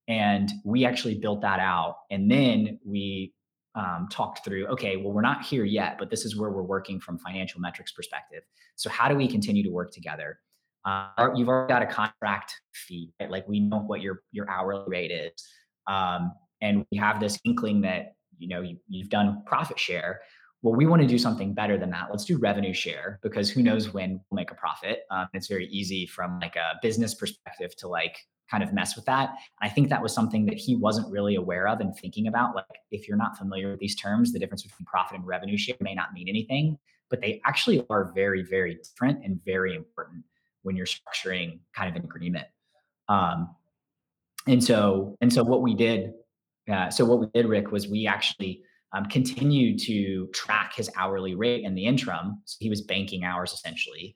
And 0.10 0.51
we 0.65 0.84
actually 0.84 1.15
built 1.15 1.41
that 1.41 1.60
out. 1.60 1.99
And 2.12 2.30
then 2.30 2.80
we 2.86 3.34
um, 3.75 4.08
talked 4.10 4.45
through 4.45 4.67
okay 4.67 4.95
well 4.95 5.12
we're 5.12 5.19
not 5.19 5.43
here 5.43 5.65
yet 5.65 5.97
but 5.99 6.10
this 6.10 6.23
is 6.23 6.38
where 6.38 6.49
we're 6.49 6.63
working 6.63 6.97
from 6.97 7.17
financial 7.19 7.60
metrics 7.60 7.91
perspective 7.91 8.41
so 8.78 8.89
how 8.89 9.10
do 9.10 9.15
we 9.15 9.28
continue 9.28 9.63
to 9.63 9.69
work 9.69 9.91
together 9.91 10.39
uh, 10.86 11.28
you've 11.36 11.49
already 11.49 11.73
got 11.73 11.82
a 11.82 11.86
contract 11.86 12.54
fee 12.73 13.12
right? 13.19 13.30
like 13.30 13.45
we 13.49 13.60
know 13.60 13.80
what 13.80 13.99
your 13.99 14.23
your 14.32 14.49
hourly 14.49 14.86
rate 14.88 15.12
is 15.12 15.34
um, 15.88 16.32
and 16.65 16.86
we 16.91 16.97
have 16.97 17.19
this 17.19 17.39
inkling 17.45 17.82
that 17.82 18.15
you 18.38 18.47
know 18.47 18.62
you, 18.62 18.78
you've 18.88 19.10
done 19.10 19.43
profit 19.45 19.80
share 19.80 20.21
well 20.62 20.75
we 20.75 20.86
want 20.86 21.01
to 21.01 21.08
do 21.08 21.17
something 21.17 21.54
better 21.54 21.78
than 21.78 21.89
that 21.89 22.08
let's 22.10 22.25
do 22.25 22.38
revenue 22.38 22.73
share 22.73 23.19
because 23.23 23.49
who 23.49 23.62
knows 23.62 23.93
when 23.93 24.19
we'll 24.30 24.38
make 24.41 24.51
a 24.51 24.56
profit 24.56 24.99
um, 25.12 25.28
it's 25.34 25.47
very 25.47 25.67
easy 25.67 26.06
from 26.06 26.39
like 26.39 26.56
a 26.56 26.67
business 26.82 27.13
perspective 27.13 27.75
to 27.75 27.88
like 27.88 28.17
kind 28.49 28.63
of 28.63 28.73
mess 28.73 28.95
with 28.95 29.06
that. 29.06 29.30
And 29.62 29.69
I 29.69 29.73
think 29.73 29.89
that 29.89 30.01
was 30.01 30.13
something 30.13 30.45
that 30.45 30.58
he 30.58 30.75
wasn't 30.75 31.12
really 31.12 31.36
aware 31.36 31.67
of 31.67 31.80
and 31.80 31.95
thinking 31.97 32.28
about. 32.28 32.56
Like, 32.56 32.65
if 32.91 33.08
you're 33.08 33.17
not 33.17 33.38
familiar 33.38 33.71
with 33.71 33.80
these 33.80 33.95
terms, 33.95 34.34
the 34.34 34.39
difference 34.39 34.63
between 34.63 34.86
profit 34.86 35.17
and 35.17 35.25
revenue 35.25 35.58
share 35.58 35.75
may 35.82 35.95
not 35.95 36.13
mean 36.13 36.30
anything, 36.30 36.78
but 37.10 37.21
they 37.21 37.41
actually 37.45 37.86
are 37.89 38.12
very, 38.13 38.43
very 38.43 38.75
different 38.75 39.23
and 39.25 39.39
very 39.45 39.75
important 39.75 40.23
when 40.63 40.75
you're 40.75 40.86
structuring 40.86 41.60
kind 41.75 41.89
of 41.89 41.95
an 41.95 42.04
agreement. 42.04 42.47
Um, 43.08 43.56
and 44.47 44.63
so, 44.63 45.15
and 45.21 45.32
so 45.32 45.43
what 45.43 45.62
we 45.62 45.73
did, 45.73 46.12
uh, 46.71 46.89
so 46.89 47.06
what 47.06 47.19
we 47.19 47.28
did, 47.34 47.47
Rick, 47.47 47.71
was 47.71 47.88
we 47.88 48.08
actually 48.08 48.63
um, 48.93 49.06
continued 49.06 49.80
to 49.82 50.28
track 50.34 50.73
his 50.75 50.89
hourly 50.95 51.36
rate 51.36 51.63
in 51.63 51.75
the 51.75 51.86
interim. 51.86 52.41
So 52.45 52.58
he 52.60 52.69
was 52.69 52.82
banking 52.82 53.23
hours 53.23 53.54
essentially. 53.54 54.15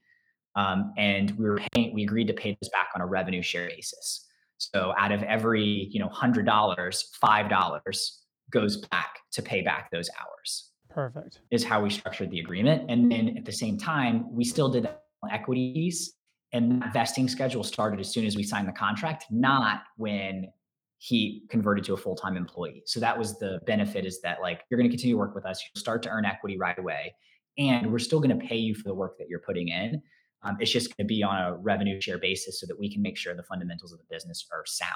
Um, 0.55 0.93
and 0.97 1.31
we 1.31 1.45
were 1.45 1.61
paying, 1.73 1.93
we 1.93 2.03
agreed 2.03 2.27
to 2.27 2.33
pay 2.33 2.57
this 2.59 2.69
back 2.69 2.89
on 2.95 3.01
a 3.01 3.05
revenue 3.05 3.41
share 3.41 3.67
basis. 3.67 4.25
So 4.57 4.93
out 4.97 5.11
of 5.11 5.23
every, 5.23 5.89
you 5.91 5.99
know, 5.99 6.09
hundred 6.09 6.45
dollars, 6.45 7.09
five 7.21 7.49
dollars 7.49 8.23
goes 8.51 8.77
back 8.77 9.19
to 9.33 9.41
pay 9.41 9.61
back 9.61 9.89
those 9.91 10.09
hours. 10.19 10.71
Perfect. 10.89 11.41
Is 11.51 11.63
how 11.63 11.83
we 11.83 11.89
structured 11.89 12.31
the 12.31 12.39
agreement. 12.39 12.89
And 12.89 13.11
then 13.11 13.37
at 13.37 13.45
the 13.45 13.51
same 13.51 13.77
time, 13.77 14.25
we 14.33 14.43
still 14.43 14.69
did 14.69 14.89
equities 15.31 16.13
and 16.51 16.81
that 16.81 16.93
vesting 16.93 17.27
schedule 17.27 17.63
started 17.63 17.99
as 17.99 18.09
soon 18.09 18.25
as 18.25 18.35
we 18.35 18.43
signed 18.43 18.67
the 18.67 18.73
contract, 18.73 19.25
not 19.29 19.83
when 19.97 20.47
he 20.99 21.43
converted 21.49 21.83
to 21.85 21.93
a 21.93 21.97
full-time 21.97 22.35
employee. 22.35 22.83
So 22.85 22.99
that 22.99 23.17
was 23.17 23.39
the 23.39 23.59
benefit 23.65 24.05
is 24.05 24.19
that 24.21 24.41
like 24.41 24.61
you're 24.69 24.77
going 24.77 24.89
to 24.89 24.95
continue 24.95 25.15
to 25.15 25.19
work 25.19 25.33
with 25.33 25.45
us, 25.45 25.63
you'll 25.63 25.79
start 25.79 26.03
to 26.03 26.09
earn 26.09 26.25
equity 26.25 26.57
right 26.57 26.77
away. 26.77 27.15
And 27.57 27.91
we're 27.91 27.99
still 27.99 28.19
going 28.19 28.37
to 28.37 28.45
pay 28.45 28.57
you 28.57 28.75
for 28.75 28.83
the 28.83 28.93
work 28.93 29.17
that 29.17 29.27
you're 29.29 29.39
putting 29.39 29.69
in. 29.69 30.01
Um, 30.43 30.57
it's 30.59 30.71
just 30.71 30.95
going 30.95 31.05
to 31.05 31.07
be 31.07 31.23
on 31.23 31.41
a 31.41 31.55
revenue 31.55 31.99
share 32.01 32.17
basis 32.17 32.59
so 32.59 32.67
that 32.67 32.77
we 32.77 32.91
can 32.91 33.01
make 33.01 33.17
sure 33.17 33.33
the 33.33 33.43
fundamentals 33.43 33.93
of 33.93 33.99
the 33.99 34.05
business 34.09 34.45
are 34.51 34.63
sound 34.65 34.91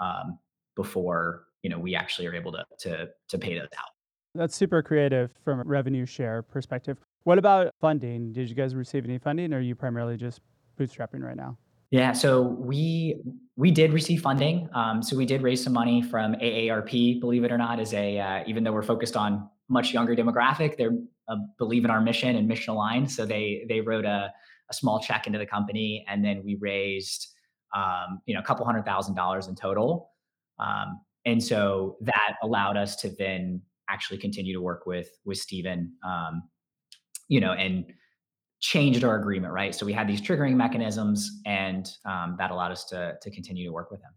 um, 0.00 0.38
before 0.76 1.44
you 1.62 1.70
know 1.70 1.78
we 1.78 1.94
actually 1.94 2.26
are 2.26 2.34
able 2.34 2.52
to 2.52 2.64
to 2.80 3.08
to 3.28 3.38
pay 3.38 3.58
those 3.58 3.68
out. 3.78 3.90
That's 4.34 4.56
super 4.56 4.82
creative 4.82 5.30
from 5.44 5.60
a 5.60 5.64
revenue 5.64 6.06
share 6.06 6.42
perspective. 6.42 6.98
What 7.24 7.38
about 7.38 7.70
funding? 7.80 8.32
Did 8.32 8.48
you 8.48 8.54
guys 8.54 8.74
receive 8.74 9.04
any 9.04 9.18
funding, 9.18 9.52
or 9.52 9.58
are 9.58 9.60
you 9.60 9.74
primarily 9.74 10.16
just 10.16 10.40
bootstrapping 10.78 11.22
right 11.22 11.36
now? 11.36 11.58
Yeah, 11.92 12.12
so 12.12 12.40
we 12.40 13.22
we 13.56 13.70
did 13.70 13.92
receive 13.92 14.22
funding. 14.22 14.66
Um, 14.74 15.02
so 15.02 15.14
we 15.14 15.26
did 15.26 15.42
raise 15.42 15.62
some 15.62 15.74
money 15.74 16.00
from 16.00 16.32
AARP. 16.36 17.20
Believe 17.20 17.44
it 17.44 17.52
or 17.52 17.58
not, 17.58 17.78
is 17.78 17.92
a 17.92 18.18
uh, 18.18 18.44
even 18.46 18.64
though 18.64 18.72
we're 18.72 18.82
focused 18.82 19.14
on 19.14 19.46
much 19.68 19.92
younger 19.92 20.16
demographic, 20.16 20.78
they're 20.78 20.96
uh, 21.28 21.36
believe 21.58 21.84
in 21.84 21.90
our 21.90 22.00
mission 22.00 22.34
and 22.34 22.48
mission 22.48 22.72
aligned. 22.72 23.10
So 23.10 23.26
they 23.26 23.66
they 23.68 23.82
wrote 23.82 24.06
a 24.06 24.32
a 24.70 24.74
small 24.74 25.00
check 25.00 25.26
into 25.26 25.38
the 25.38 25.44
company, 25.44 26.02
and 26.08 26.24
then 26.24 26.42
we 26.42 26.54
raised 26.54 27.28
um, 27.76 28.22
you 28.24 28.32
know 28.32 28.40
a 28.40 28.44
couple 28.44 28.64
hundred 28.64 28.86
thousand 28.86 29.14
dollars 29.14 29.46
in 29.46 29.54
total. 29.54 30.12
Um, 30.58 30.98
and 31.26 31.44
so 31.44 31.98
that 32.00 32.36
allowed 32.42 32.78
us 32.78 32.96
to 32.96 33.10
then 33.18 33.60
actually 33.90 34.16
continue 34.18 34.54
to 34.54 34.62
work 34.62 34.86
with 34.86 35.10
with 35.26 35.36
Stephen, 35.36 35.92
um, 36.06 36.44
you 37.28 37.38
know, 37.38 37.52
and 37.52 37.84
changed 38.62 39.04
our 39.04 39.18
agreement, 39.18 39.52
right? 39.52 39.74
So 39.74 39.84
we 39.84 39.92
had 39.92 40.08
these 40.08 40.22
triggering 40.22 40.54
mechanisms, 40.54 41.42
and 41.44 41.90
um, 42.06 42.36
that 42.38 42.50
allowed 42.50 42.72
us 42.72 42.84
to 42.86 43.16
to 43.20 43.30
continue 43.30 43.66
to 43.66 43.72
work 43.72 43.90
with 43.90 44.00
him. 44.00 44.10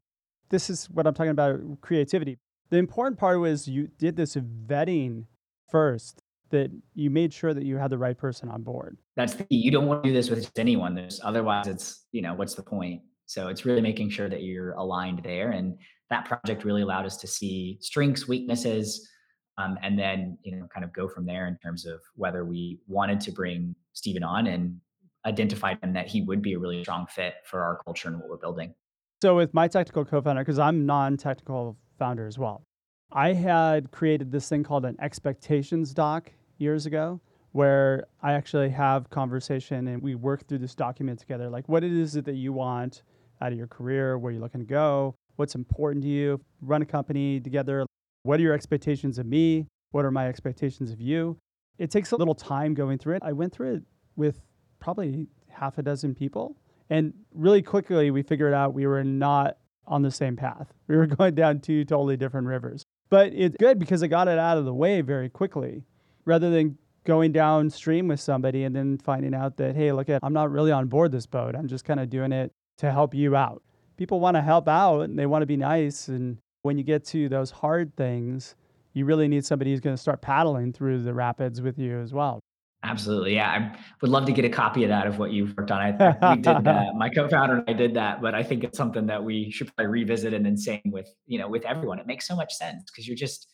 This 0.50 0.70
is 0.70 0.86
what 0.86 1.06
I'm 1.06 1.14
talking 1.14 1.32
about 1.32 1.60
creativity. 1.82 2.38
The 2.70 2.78
important 2.78 3.20
part 3.20 3.40
was 3.40 3.68
you 3.68 3.90
did 3.98 4.16
this 4.16 4.36
vetting 4.36 5.26
first 5.70 6.22
that 6.52 6.72
you 6.94 7.10
made 7.10 7.34
sure 7.34 7.54
that 7.54 7.66
you 7.66 7.78
had 7.78 7.90
the 7.90 7.98
right 7.98 8.18
person 8.18 8.48
on 8.50 8.62
board. 8.62 8.98
That's 9.16 9.34
the. 9.34 9.46
You 9.50 9.72
don't 9.72 9.88
want 9.88 10.04
to 10.04 10.10
do 10.10 10.14
this 10.14 10.30
with 10.30 10.50
anyone. 10.58 10.94
There's 10.94 11.20
otherwise 11.24 11.68
it's, 11.68 12.06
you 12.12 12.22
know, 12.22 12.36
what's 12.36 12.54
the 12.54 12.64
point? 12.64 13.02
So 13.26 13.48
it's 13.48 13.66
really 13.66 13.82
making 13.82 14.12
sure 14.12 14.30
that 14.30 14.44
you're 14.44 14.74
aligned 14.74 15.22
there. 15.24 15.52
And 15.52 15.78
that 16.12 16.26
project 16.26 16.64
really 16.64 16.84
allowed 16.84 17.08
us 17.08 17.18
to 17.18 17.28
see 17.28 17.80
strengths, 17.82 18.28
weaknesses, 18.28 19.10
um, 19.58 19.78
and 19.82 19.98
then, 19.98 20.38
you 20.44 20.56
know, 20.56 20.68
kind 20.74 20.84
of 20.84 20.94
go 20.94 21.08
from 21.08 21.26
there 21.26 21.48
in 21.48 21.58
terms 21.58 21.86
of 21.86 22.02
whether 22.16 22.46
we 22.46 22.80
wanted 22.88 23.22
to 23.22 23.32
bring 23.32 23.76
Stephen 23.94 24.24
on 24.24 24.48
and 24.48 24.80
identified 25.26 25.78
him 25.82 25.94
that 25.94 26.08
he 26.08 26.22
would 26.22 26.42
be 26.42 26.54
a 26.54 26.60
really 26.60 26.84
strong 26.84 27.08
fit 27.08 27.36
for 27.46 27.64
our 27.64 27.80
culture 27.84 28.10
and 28.10 28.20
what 28.20 28.30
we're 28.30 28.38
building. 28.38 28.74
So 29.22 29.36
with 29.36 29.54
my 29.54 29.68
technical 29.68 30.06
co-founder, 30.06 30.42
because 30.42 30.60
I'm 30.60 30.86
non-technical 30.86 31.78
founder 31.98 32.28
as 32.28 32.38
well, 32.38 32.64
I 33.12 33.34
had 33.34 33.92
created 33.92 34.32
this 34.32 34.50
thing 34.50 34.64
called 34.64 34.86
an 34.86 34.98
expectations 35.00 35.94
doc 35.94 36.32
years 36.58 36.86
ago 36.86 37.22
where 37.54 38.06
I 38.22 38.34
actually 38.34 38.70
have 38.72 39.10
conversation 39.10 39.88
and 39.88 40.02
we 40.02 40.16
work 40.16 40.46
through 40.46 40.58
this 40.58 40.76
document 40.76 41.20
together. 41.20 41.50
Like 41.50 41.70
what 41.70 41.86
it 41.86 41.94
is 41.94 42.14
that 42.14 42.36
you 42.36 42.52
want 42.52 43.04
out 43.42 43.54
of 43.54 43.58
your 43.58 43.68
career, 43.68 44.18
where 44.18 44.34
you're 44.34 44.42
looking 44.42 44.60
to 44.60 44.68
go, 44.68 45.16
what's 45.38 45.56
important 45.56 46.04
to 46.04 46.10
you, 46.10 46.42
run 46.62 46.82
a 46.82 46.86
company 46.86 47.40
together. 47.40 47.86
What 48.26 48.40
are 48.40 48.44
your 48.44 48.56
expectations 48.56 49.20
of 49.20 49.28
me? 49.28 49.68
What 49.92 50.04
are 50.04 50.10
my 50.10 50.28
expectations 50.28 50.90
of 50.90 51.00
you? 51.00 51.38
It 51.78 51.92
takes 51.92 52.12
a 52.12 52.16
little 52.16 52.34
time 52.34 52.74
going 52.74 52.98
through 52.98 53.18
it. 53.18 53.22
I 53.24 53.34
went 53.34 53.54
through 53.54 53.76
it 53.76 53.84
with 54.16 54.42
probably 54.80 55.28
half 55.48 55.78
a 55.78 55.84
dozen 55.84 56.16
people. 56.16 56.58
And 56.90 57.14
really 57.36 57.62
quickly, 57.62 58.10
we 58.10 58.24
figured 58.24 58.52
out 58.52 58.74
we 58.74 58.88
were 58.88 59.04
not 59.04 59.58
on 59.86 60.02
the 60.02 60.10
same 60.10 60.36
path. 60.36 60.74
We 60.88 60.98
were 60.98 61.06
going 61.06 61.36
down 61.36 61.60
two 61.60 61.86
totally 61.86 62.18
different 62.18 62.48
rivers. 62.48 62.84
But 63.12 63.32
it's 63.32 63.58
good 63.60 63.78
because 63.78 64.02
I 64.02 64.08
got 64.08 64.28
it 64.28 64.40
out 64.40 64.58
of 64.58 64.66
the 64.66 64.74
way 64.74 65.02
very 65.02 65.30
quickly 65.30 65.84
rather 66.26 66.50
than 66.50 66.80
going 67.04 67.32
downstream 67.32 68.08
with 68.08 68.20
somebody 68.20 68.64
and 68.64 68.76
then 68.76 68.98
finding 68.98 69.36
out 69.36 69.58
that, 69.58 69.76
hey, 69.76 69.92
look 69.92 70.10
at, 70.10 70.22
I'm 70.24 70.34
not 70.34 70.50
really 70.50 70.72
on 70.72 70.88
board 70.88 71.12
this 71.12 71.28
boat. 71.28 71.56
I'm 71.56 71.68
just 71.68 71.86
kind 71.86 72.00
of 72.00 72.10
doing 72.10 72.32
it 72.32 72.52
to 72.78 72.92
help 72.92 73.14
you 73.14 73.36
out. 73.36 73.62
People 73.98 74.20
want 74.20 74.36
to 74.36 74.42
help 74.42 74.68
out 74.68 75.02
and 75.02 75.20
they 75.20 75.28
want 75.28 75.44
to 75.44 75.46
be 75.46 75.58
nice. 75.58 76.08
And 76.08 76.40
when 76.66 76.80
you 76.80 76.84
get 76.84 77.06
to 77.06 77.30
those 77.30 77.52
hard 77.52 77.96
things, 77.96 78.56
you 78.94 79.06
really 79.06 79.28
need 79.28 79.46
somebody 79.46 79.70
who's 79.70 79.80
going 79.80 79.96
to 79.96 80.02
start 80.02 80.20
paddling 80.20 80.74
through 80.74 81.04
the 81.04 81.14
rapids 81.14 81.62
with 81.62 81.78
you 81.78 82.00
as 82.00 82.12
well. 82.12 82.40
Absolutely, 82.84 83.36
yeah. 83.36 83.52
I 83.52 83.78
would 84.02 84.10
love 84.10 84.26
to 84.26 84.32
get 84.32 84.46
a 84.46 84.50
copy 84.50 84.84
of 84.84 84.90
that 84.90 85.06
of 85.06 85.20
what 85.20 85.32
you've 85.32 85.56
worked 85.56 85.70
on. 85.70 85.80
I 85.80 86.36
we 86.36 86.42
did 86.42 86.64
that. 86.64 86.96
My 86.96 87.10
co-founder 87.10 87.58
and 87.58 87.70
I 87.70 87.74
did 87.74 87.94
that, 87.94 88.20
but 88.20 88.34
I 88.34 88.42
think 88.42 88.64
it's 88.64 88.78
something 88.78 89.06
that 89.06 89.24
we 89.24 89.52
should 89.52 89.68
probably 89.76 89.92
revisit 89.92 90.34
and 90.34 90.44
then 90.44 90.58
same 90.58 90.82
with 90.86 91.08
you 91.28 91.38
know 91.38 91.48
with 91.48 91.66
everyone. 91.66 92.00
It 92.00 92.08
makes 92.08 92.28
so 92.28 92.36
much 92.36 92.52
sense 92.54 92.84
because 92.92 93.08
you're 93.08 93.16
just 93.16 93.48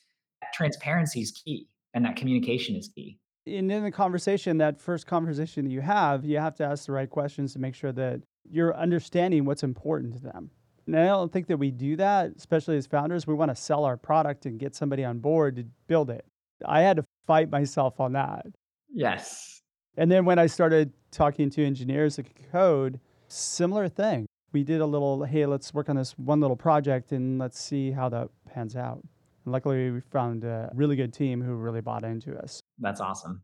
transparency 0.53 1.19
is 1.19 1.31
key 1.31 1.67
and 1.93 2.05
that 2.05 2.15
communication 2.15 2.77
is 2.77 2.89
key. 2.95 3.19
And 3.45 3.69
in 3.69 3.83
the 3.83 3.91
conversation, 3.91 4.57
that 4.59 4.79
first 4.79 5.05
conversation 5.05 5.65
that 5.65 5.71
you 5.71 5.81
have, 5.81 6.23
you 6.23 6.37
have 6.37 6.55
to 6.55 6.63
ask 6.63 6.85
the 6.85 6.93
right 6.93 7.09
questions 7.09 7.51
to 7.53 7.59
make 7.59 7.75
sure 7.75 7.91
that 7.91 8.21
you're 8.49 8.75
understanding 8.75 9.43
what's 9.45 9.63
important 9.63 10.13
to 10.13 10.19
them. 10.19 10.51
And 10.87 10.97
I 10.97 11.05
don't 11.05 11.31
think 11.31 11.47
that 11.47 11.57
we 11.57 11.71
do 11.71 11.95
that, 11.97 12.31
especially 12.37 12.77
as 12.77 12.87
founders. 12.87 13.27
We 13.27 13.33
want 13.33 13.51
to 13.51 13.55
sell 13.55 13.85
our 13.85 13.97
product 13.97 14.45
and 14.45 14.59
get 14.59 14.75
somebody 14.75 15.03
on 15.03 15.19
board 15.19 15.55
to 15.57 15.65
build 15.87 16.09
it. 16.09 16.25
I 16.65 16.81
had 16.81 16.97
to 16.97 17.05
fight 17.27 17.49
myself 17.49 17.99
on 17.99 18.13
that. 18.13 18.45
Yes. 18.93 19.61
And 19.97 20.11
then 20.11 20.25
when 20.25 20.39
I 20.39 20.47
started 20.47 20.91
talking 21.11 21.49
to 21.51 21.65
engineers 21.65 22.15
that 22.15 22.23
could 22.23 22.51
code, 22.51 22.99
similar 23.27 23.87
thing. 23.87 24.25
We 24.53 24.63
did 24.63 24.81
a 24.81 24.85
little, 24.85 25.23
hey, 25.23 25.45
let's 25.45 25.73
work 25.73 25.89
on 25.89 25.95
this 25.95 26.11
one 26.17 26.41
little 26.41 26.57
project 26.57 27.11
and 27.11 27.39
let's 27.39 27.59
see 27.59 27.91
how 27.91 28.09
that 28.09 28.29
pans 28.53 28.75
out. 28.75 29.01
And 29.45 29.51
luckily, 29.51 29.91
we 29.91 30.01
found 30.11 30.43
a 30.43 30.69
really 30.75 30.95
good 30.95 31.13
team 31.13 31.41
who 31.41 31.53
really 31.53 31.81
bought 31.81 32.03
into 32.03 32.37
us. 32.37 32.59
That's 32.79 32.99
awesome. 32.99 33.41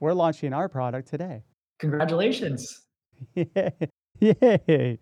We're 0.00 0.14
launching 0.14 0.52
our 0.52 0.68
product 0.68 1.08
today. 1.08 1.44
Congratulations. 1.78 2.86
Yay. 3.34 4.98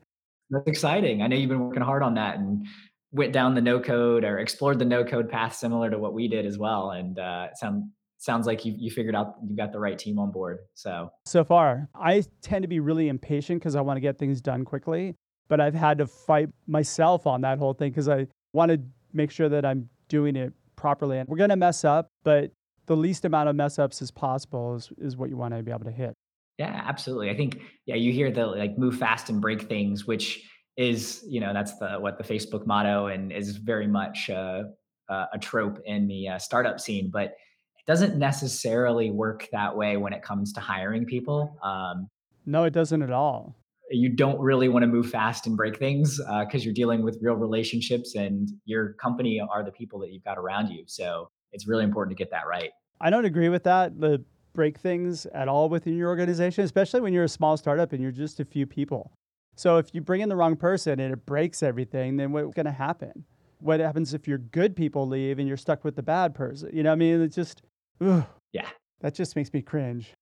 That's 0.54 0.68
exciting. 0.68 1.22
I 1.22 1.26
know 1.26 1.36
you've 1.36 1.50
been 1.50 1.60
working 1.60 1.82
hard 1.82 2.02
on 2.02 2.14
that 2.14 2.38
and 2.38 2.66
went 3.12 3.32
down 3.32 3.54
the 3.54 3.60
no 3.60 3.80
code 3.80 4.24
or 4.24 4.38
explored 4.38 4.78
the 4.78 4.84
no 4.84 5.04
code 5.04 5.28
path 5.28 5.54
similar 5.54 5.90
to 5.90 5.98
what 5.98 6.14
we 6.14 6.28
did 6.28 6.46
as 6.46 6.58
well. 6.58 6.90
And 6.90 7.18
uh, 7.18 7.48
it 7.50 7.58
sound, 7.58 7.90
sounds 8.18 8.46
like 8.46 8.64
you, 8.64 8.74
you 8.76 8.90
figured 8.90 9.14
out 9.14 9.36
you 9.48 9.56
got 9.56 9.72
the 9.72 9.78
right 9.78 9.98
team 9.98 10.18
on 10.18 10.32
board. 10.32 10.58
So, 10.74 11.10
so 11.24 11.44
far, 11.44 11.88
I 11.94 12.24
tend 12.42 12.62
to 12.62 12.68
be 12.68 12.80
really 12.80 13.08
impatient 13.08 13.60
because 13.60 13.76
I 13.76 13.82
want 13.82 13.98
to 13.98 14.00
get 14.00 14.18
things 14.18 14.40
done 14.40 14.64
quickly. 14.64 15.14
But 15.46 15.60
I've 15.60 15.74
had 15.74 15.98
to 15.98 16.06
fight 16.06 16.48
myself 16.66 17.26
on 17.26 17.42
that 17.42 17.58
whole 17.58 17.74
thing 17.74 17.90
because 17.90 18.08
I 18.08 18.26
want 18.52 18.72
to 18.72 18.80
make 19.12 19.30
sure 19.30 19.48
that 19.50 19.64
I'm 19.64 19.88
doing 20.08 20.36
it 20.36 20.52
properly. 20.74 21.18
And 21.18 21.28
we're 21.28 21.36
to 21.46 21.56
mess 21.56 21.84
up, 21.84 22.08
but 22.24 22.50
the 22.86 22.96
least 22.96 23.24
amount 23.24 23.48
of 23.48 23.56
mess 23.56 23.78
ups 23.78 24.02
as 24.02 24.10
possible 24.10 24.74
is, 24.74 24.90
is 24.98 25.16
what 25.16 25.30
you 25.30 25.36
want 25.36 25.54
to 25.54 25.62
be 25.62 25.70
able 25.70 25.84
to 25.84 25.90
hit. 25.90 26.14
Yeah, 26.58 26.82
absolutely. 26.86 27.30
I 27.30 27.36
think 27.36 27.60
yeah, 27.86 27.96
you 27.96 28.12
hear 28.12 28.30
the 28.30 28.46
like 28.46 28.78
move 28.78 28.96
fast 28.96 29.28
and 29.28 29.40
break 29.40 29.62
things, 29.62 30.06
which 30.06 30.48
is 30.76 31.24
you 31.28 31.40
know 31.40 31.52
that's 31.52 31.76
the 31.78 31.96
what 31.98 32.18
the 32.18 32.24
Facebook 32.24 32.66
motto 32.66 33.06
and 33.06 33.32
is 33.32 33.56
very 33.56 33.86
much 33.86 34.30
uh, 34.30 34.62
uh, 35.08 35.26
a 35.32 35.38
trope 35.38 35.78
in 35.84 36.06
the 36.06 36.28
uh, 36.28 36.38
startup 36.38 36.80
scene, 36.80 37.10
but 37.12 37.24
it 37.24 37.86
doesn't 37.86 38.16
necessarily 38.16 39.10
work 39.10 39.48
that 39.52 39.76
way 39.76 39.96
when 39.96 40.12
it 40.12 40.22
comes 40.22 40.52
to 40.54 40.60
hiring 40.60 41.04
people. 41.04 41.58
Um, 41.62 42.08
no, 42.46 42.64
it 42.64 42.72
doesn't 42.72 43.02
at 43.02 43.10
all. 43.10 43.56
You 43.90 44.08
don't 44.08 44.40
really 44.40 44.68
want 44.68 44.82
to 44.82 44.86
move 44.86 45.10
fast 45.10 45.46
and 45.46 45.56
break 45.56 45.78
things 45.78 46.18
because 46.18 46.62
uh, 46.62 46.64
you're 46.64 46.74
dealing 46.74 47.02
with 47.02 47.18
real 47.20 47.34
relationships, 47.34 48.14
and 48.14 48.48
your 48.64 48.94
company 48.94 49.40
are 49.40 49.64
the 49.64 49.72
people 49.72 49.98
that 50.00 50.12
you've 50.12 50.24
got 50.24 50.38
around 50.38 50.68
you. 50.68 50.84
So 50.86 51.30
it's 51.52 51.66
really 51.66 51.84
important 51.84 52.16
to 52.16 52.20
get 52.20 52.30
that 52.30 52.46
right. 52.46 52.70
I 53.00 53.10
don't 53.10 53.24
agree 53.24 53.48
with 53.48 53.64
that. 53.64 54.00
The 54.00 54.24
break 54.54 54.78
things 54.78 55.26
at 55.26 55.48
all 55.48 55.68
within 55.68 55.96
your 55.96 56.08
organization, 56.08 56.64
especially 56.64 57.00
when 57.00 57.12
you're 57.12 57.24
a 57.24 57.28
small 57.28 57.56
startup 57.56 57.92
and 57.92 58.02
you're 58.02 58.12
just 58.12 58.40
a 58.40 58.44
few 58.44 58.66
people. 58.66 59.12
So 59.56 59.76
if 59.78 59.94
you 59.94 60.00
bring 60.00 60.20
in 60.20 60.28
the 60.28 60.36
wrong 60.36 60.56
person 60.56 60.98
and 61.00 61.12
it 61.12 61.26
breaks 61.26 61.62
everything, 61.62 62.16
then 62.16 62.32
what's 62.32 62.54
going 62.54 62.66
to 62.66 62.72
happen? 62.72 63.24
What 63.60 63.80
happens 63.80 64.14
if 64.14 64.26
your 64.26 64.38
good 64.38 64.74
people 64.74 65.06
leave 65.06 65.38
and 65.38 65.46
you're 65.46 65.56
stuck 65.56 65.84
with 65.84 65.96
the 65.96 66.02
bad 66.02 66.34
person? 66.34 66.70
You 66.72 66.82
know, 66.82 66.92
I 66.92 66.96
mean, 66.96 67.20
it's 67.20 67.36
just, 67.36 67.62
ugh, 68.00 68.24
yeah, 68.52 68.68
that 69.00 69.14
just 69.14 69.36
makes 69.36 69.52
me 69.52 69.62
cringe. 69.62 70.12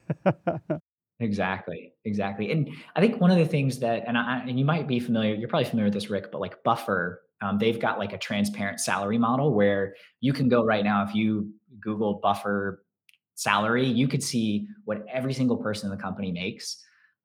exactly, 1.21 1.93
exactly. 2.05 2.53
And 2.53 2.69
I 2.95 3.01
think 3.01 3.21
one 3.21 3.31
of 3.31 3.39
the 3.39 3.47
things 3.47 3.79
that, 3.79 4.05
and 4.07 4.19
I, 4.19 4.43
and 4.47 4.59
you 4.59 4.65
might 4.65 4.87
be 4.87 5.01
familiar, 5.01 5.35
you're 5.35 5.49
probably 5.49 5.69
familiar 5.69 5.87
with 5.87 5.95
this, 5.95 6.11
Rick, 6.11 6.31
but 6.31 6.41
like 6.41 6.63
Buffer, 6.63 7.23
um, 7.41 7.59
they've 7.59 7.81
got 7.81 7.99
like 7.99 8.13
a 8.13 8.19
transparent 8.19 8.81
salary 8.81 9.19
model 9.19 9.55
where 9.55 9.95
you 10.21 10.33
can 10.33 10.49
go 10.49 10.65
right 10.65 10.85
now 10.85 11.05
if 11.05 11.15
you 11.15 11.53
Google 11.81 12.21
Buffer 12.23 12.82
salary, 13.43 13.87
you 13.87 14.09
could 14.09 14.23
see 14.23 14.67
what 14.85 15.05
every 15.13 15.35
single 15.35 15.57
person 15.57 15.91
in 15.91 15.97
the 15.97 16.03
company 16.03 16.31
makes. 16.33 16.83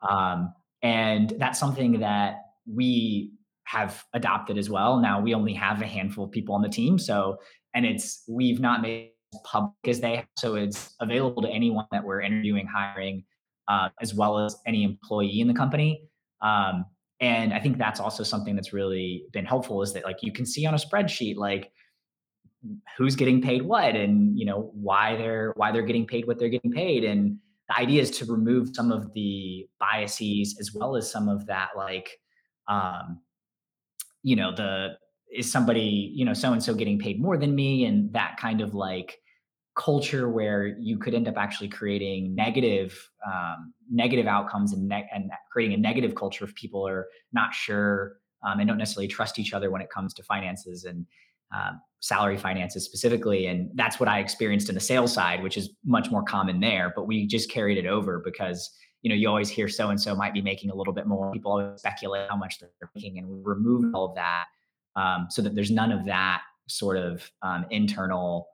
Um, 0.08 0.54
and 0.82 1.34
that's 1.40 1.60
something 1.60 2.00
that 2.00 2.42
we 2.66 3.32
have 3.66 4.04
adopted 4.14 4.58
as 4.58 4.70
well. 4.70 5.00
Now 5.00 5.20
we 5.20 5.34
only 5.34 5.54
have 5.54 5.82
a 5.82 5.88
handful 5.88 6.26
of 6.26 6.32
people 6.32 6.56
on 6.56 6.62
the 6.62 6.70
team. 6.70 6.98
So, 6.98 7.38
and 7.74 7.86
it's, 7.86 8.24
we've 8.28 8.60
not 8.60 8.82
made 8.82 9.12
public 9.44 9.74
as 9.88 10.00
they 10.00 10.18
have. 10.18 10.26
So 10.38 10.56
it's 10.56 10.96
available 11.00 11.42
to 11.42 11.50
anyone 11.50 11.86
that 11.92 12.04
we're 12.04 12.22
interviewing, 12.22 12.68
hiring, 12.68 13.24
uh, 13.68 13.90
as 14.02 14.14
well 14.14 14.40
as 14.40 14.56
any 14.66 14.84
employee 14.84 15.42
in 15.42 15.48
the 15.48 15.54
company. 15.54 16.02
Um, 16.42 16.86
and 17.20 17.54
I 17.54 17.60
think 17.60 17.78
that's 17.78 18.00
also 18.00 18.24
something 18.24 18.56
that's 18.56 18.74
really 18.74 19.26
been 19.34 19.46
helpful 19.46 19.82
is 19.82 19.94
that 19.94 20.06
like 20.06 20.18
you 20.22 20.32
can 20.32 20.46
see 20.46 20.66
on 20.66 20.74
a 20.74 20.78
spreadsheet, 20.78 21.36
like 21.36 21.72
who's 22.98 23.16
getting 23.16 23.42
paid 23.42 23.62
what 23.62 23.96
and 23.96 24.38
you 24.38 24.46
know 24.46 24.72
why 24.74 25.16
they're 25.16 25.54
why 25.56 25.72
they're 25.72 25.82
getting 25.82 26.06
paid 26.06 26.28
what 26.28 26.40
they're 26.40 26.50
getting 26.50 26.72
paid. 26.72 27.04
And 27.04 27.38
the 27.70 27.78
idea 27.78 28.02
is 28.02 28.12
to 28.12 28.26
remove 28.26 28.70
some 28.74 28.92
of 28.92 29.14
the 29.14 29.68
biases 29.80 30.58
as 30.60 30.74
well 30.74 30.96
as 30.96 31.12
some 31.12 31.28
of 31.28 31.46
that 31.48 31.70
like 31.76 32.20
um 32.68 33.20
you 34.24 34.36
know 34.36 34.54
the 34.56 34.98
is 35.36 35.52
somebody 35.52 36.12
you 36.14 36.26
know 36.26 36.34
so 36.34 36.54
and 36.54 36.64
so 36.64 36.74
getting 36.74 37.00
paid 37.00 37.22
more 37.22 37.38
than 37.38 37.54
me? 37.56 37.86
And 37.86 38.12
that 38.14 38.38
kind 38.38 38.62
of 38.62 38.74
like 38.74 39.20
culture 39.76 40.28
where 40.28 40.66
you 40.80 40.98
could 40.98 41.14
end 41.14 41.28
up 41.28 41.38
actually 41.38 41.70
creating 41.70 42.34
negative 42.34 43.10
um, 43.26 43.74
negative 43.92 44.26
outcomes 44.26 44.74
and, 44.74 44.88
ne- 44.88 45.08
and 45.14 45.30
creating 45.52 45.78
a 45.78 45.80
negative 45.80 46.16
culture 46.16 46.44
if 46.44 46.54
people 46.56 46.88
are 46.88 47.08
not 47.32 47.54
sure 47.54 48.18
um, 48.44 48.60
and 48.60 48.68
don't 48.68 48.78
necessarily 48.78 49.08
trust 49.08 49.40
each 49.40 49.54
other 49.54 49.70
when 49.72 49.82
it 49.82 49.90
comes 49.90 50.14
to 50.16 50.24
finances. 50.24 50.86
And 50.86 51.06
um, 51.56 51.82
salary 52.00 52.38
finances 52.38 52.86
specifically. 52.86 53.48
And 53.48 53.70
that's 53.76 54.00
what 54.00 54.08
I 54.08 54.20
experienced 54.20 54.70
in 54.70 54.76
the 54.76 54.82
sales 54.82 55.14
side, 55.14 55.42
which 55.42 55.58
is 55.58 55.72
much 55.86 56.12
more 56.12 56.24
common 56.24 56.60
there. 56.60 56.94
But 56.96 57.06
we 57.06 57.28
just 57.28 57.50
carried 57.50 57.78
it 57.78 57.86
over 57.86 58.22
because 58.24 58.70
you 59.02 59.10
know, 59.10 59.16
you 59.16 59.30
always 59.30 59.50
hear 59.50 59.68
so 59.68 59.90
and 59.90 60.00
so 60.02 60.16
might 60.16 60.34
be 60.34 60.42
making 60.42 60.70
a 60.72 60.76
little 60.76 60.94
bit 60.94 61.08
more. 61.08 61.32
People 61.32 61.52
always 61.52 61.80
speculate 61.80 62.30
how 62.30 62.36
much 62.36 62.60
they're 62.60 62.90
making, 62.96 63.20
and 63.20 63.28
we 63.28 63.40
removed 63.44 63.94
all 63.94 64.06
of 64.06 64.16
that 64.16 64.46
um, 64.96 65.28
so 65.30 65.42
that 65.42 65.56
there's 65.56 65.72
none 65.72 65.92
of 65.92 66.06
that 66.06 66.42
sort 66.68 66.98
of 66.98 67.30
um, 67.42 67.66
internal 67.70 68.48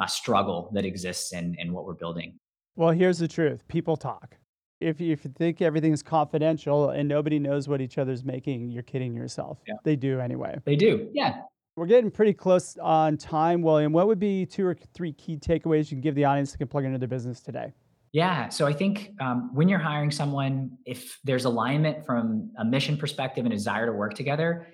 uh, 0.00 0.06
struggle 0.06 0.70
that 0.72 0.84
exists 0.84 1.32
in 1.32 1.56
in 1.58 1.72
what 1.72 1.84
we're 1.84 1.94
building. 1.94 2.38
Well, 2.76 2.90
here's 2.90 3.18
the 3.18 3.28
truth: 3.28 3.66
people 3.68 3.96
talk. 3.96 4.36
If 4.80 5.00
you, 5.00 5.12
if 5.12 5.24
you 5.24 5.32
think 5.36 5.60
everything's 5.60 6.04
confidential 6.04 6.90
and 6.90 7.08
nobody 7.08 7.40
knows 7.40 7.66
what 7.66 7.80
each 7.80 7.98
other's 7.98 8.24
making, 8.24 8.70
you're 8.70 8.84
kidding 8.84 9.12
yourself. 9.12 9.58
Yeah. 9.66 9.74
They 9.82 9.96
do 9.96 10.20
anyway. 10.20 10.56
They 10.64 10.76
do, 10.76 11.10
yeah. 11.12 11.40
We're 11.78 11.86
getting 11.86 12.10
pretty 12.10 12.32
close 12.32 12.76
on 12.78 13.16
time, 13.16 13.62
William. 13.62 13.92
What 13.92 14.08
would 14.08 14.18
be 14.18 14.44
two 14.44 14.66
or 14.66 14.76
three 14.94 15.12
key 15.12 15.36
takeaways 15.36 15.90
you 15.90 15.96
can 15.96 16.00
give 16.00 16.16
the 16.16 16.24
audience 16.24 16.50
that 16.50 16.58
can 16.58 16.66
plug 16.66 16.84
into 16.84 16.98
their 16.98 17.08
business 17.08 17.40
today? 17.40 17.72
Yeah. 18.10 18.48
So 18.48 18.66
I 18.66 18.72
think 18.72 19.12
um, 19.20 19.54
when 19.54 19.68
you're 19.68 19.78
hiring 19.78 20.10
someone, 20.10 20.76
if 20.86 21.20
there's 21.22 21.44
alignment 21.44 22.04
from 22.04 22.50
a 22.58 22.64
mission 22.64 22.96
perspective 22.96 23.44
and 23.44 23.52
a 23.52 23.56
desire 23.56 23.86
to 23.86 23.92
work 23.92 24.14
together, 24.14 24.66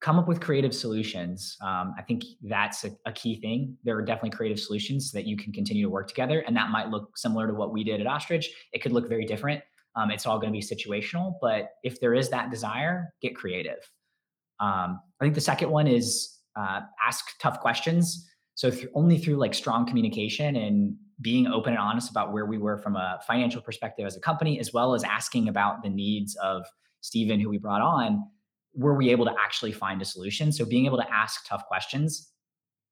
come 0.00 0.18
up 0.18 0.26
with 0.26 0.40
creative 0.40 0.74
solutions. 0.74 1.58
Um, 1.62 1.94
I 1.98 2.02
think 2.02 2.22
that's 2.42 2.84
a, 2.84 2.90
a, 3.04 3.12
key 3.12 3.38
thing. 3.38 3.76
There 3.84 3.98
are 3.98 4.02
definitely 4.02 4.30
creative 4.30 4.58
solutions 4.58 5.12
that 5.12 5.26
you 5.26 5.36
can 5.36 5.52
continue 5.52 5.84
to 5.84 5.90
work 5.90 6.08
together, 6.08 6.40
and 6.46 6.56
that 6.56 6.70
might 6.70 6.88
look 6.88 7.18
similar 7.18 7.46
to 7.48 7.52
what 7.52 7.70
we 7.70 7.84
did 7.84 8.00
at 8.00 8.06
Ostrich. 8.06 8.50
It 8.72 8.78
could 8.78 8.92
look 8.92 9.10
very 9.10 9.26
different. 9.26 9.62
Um, 9.96 10.10
it's 10.10 10.24
all 10.24 10.38
going 10.38 10.50
to 10.50 10.58
be 10.58 10.64
situational, 10.64 11.34
but 11.42 11.72
if 11.82 12.00
there 12.00 12.14
is 12.14 12.30
that 12.30 12.50
desire, 12.50 13.12
get 13.20 13.36
creative. 13.36 13.90
Um, 14.60 15.00
I 15.20 15.24
think 15.24 15.34
the 15.34 15.40
second 15.40 15.70
one 15.70 15.86
is 15.86 16.38
uh, 16.56 16.80
ask 17.06 17.38
tough 17.40 17.60
questions. 17.60 18.28
So 18.54 18.70
th- 18.70 18.88
only 18.94 19.18
through 19.18 19.36
like 19.36 19.54
strong 19.54 19.86
communication 19.86 20.56
and 20.56 20.94
being 21.20 21.46
open 21.46 21.72
and 21.72 21.80
honest 21.80 22.10
about 22.10 22.32
where 22.32 22.46
we 22.46 22.58
were 22.58 22.78
from 22.78 22.96
a 22.96 23.20
financial 23.26 23.60
perspective 23.60 24.06
as 24.06 24.16
a 24.16 24.20
company, 24.20 24.58
as 24.58 24.72
well 24.72 24.94
as 24.94 25.04
asking 25.04 25.48
about 25.48 25.82
the 25.82 25.88
needs 25.88 26.36
of 26.36 26.64
Stephen, 27.00 27.40
who 27.40 27.48
we 27.48 27.58
brought 27.58 27.82
on, 27.82 28.24
were 28.74 28.94
we 28.94 29.10
able 29.10 29.24
to 29.24 29.34
actually 29.42 29.72
find 29.72 30.00
a 30.00 30.04
solution? 30.04 30.52
So 30.52 30.64
being 30.64 30.86
able 30.86 30.98
to 30.98 31.12
ask 31.12 31.46
tough 31.48 31.66
questions 31.66 32.32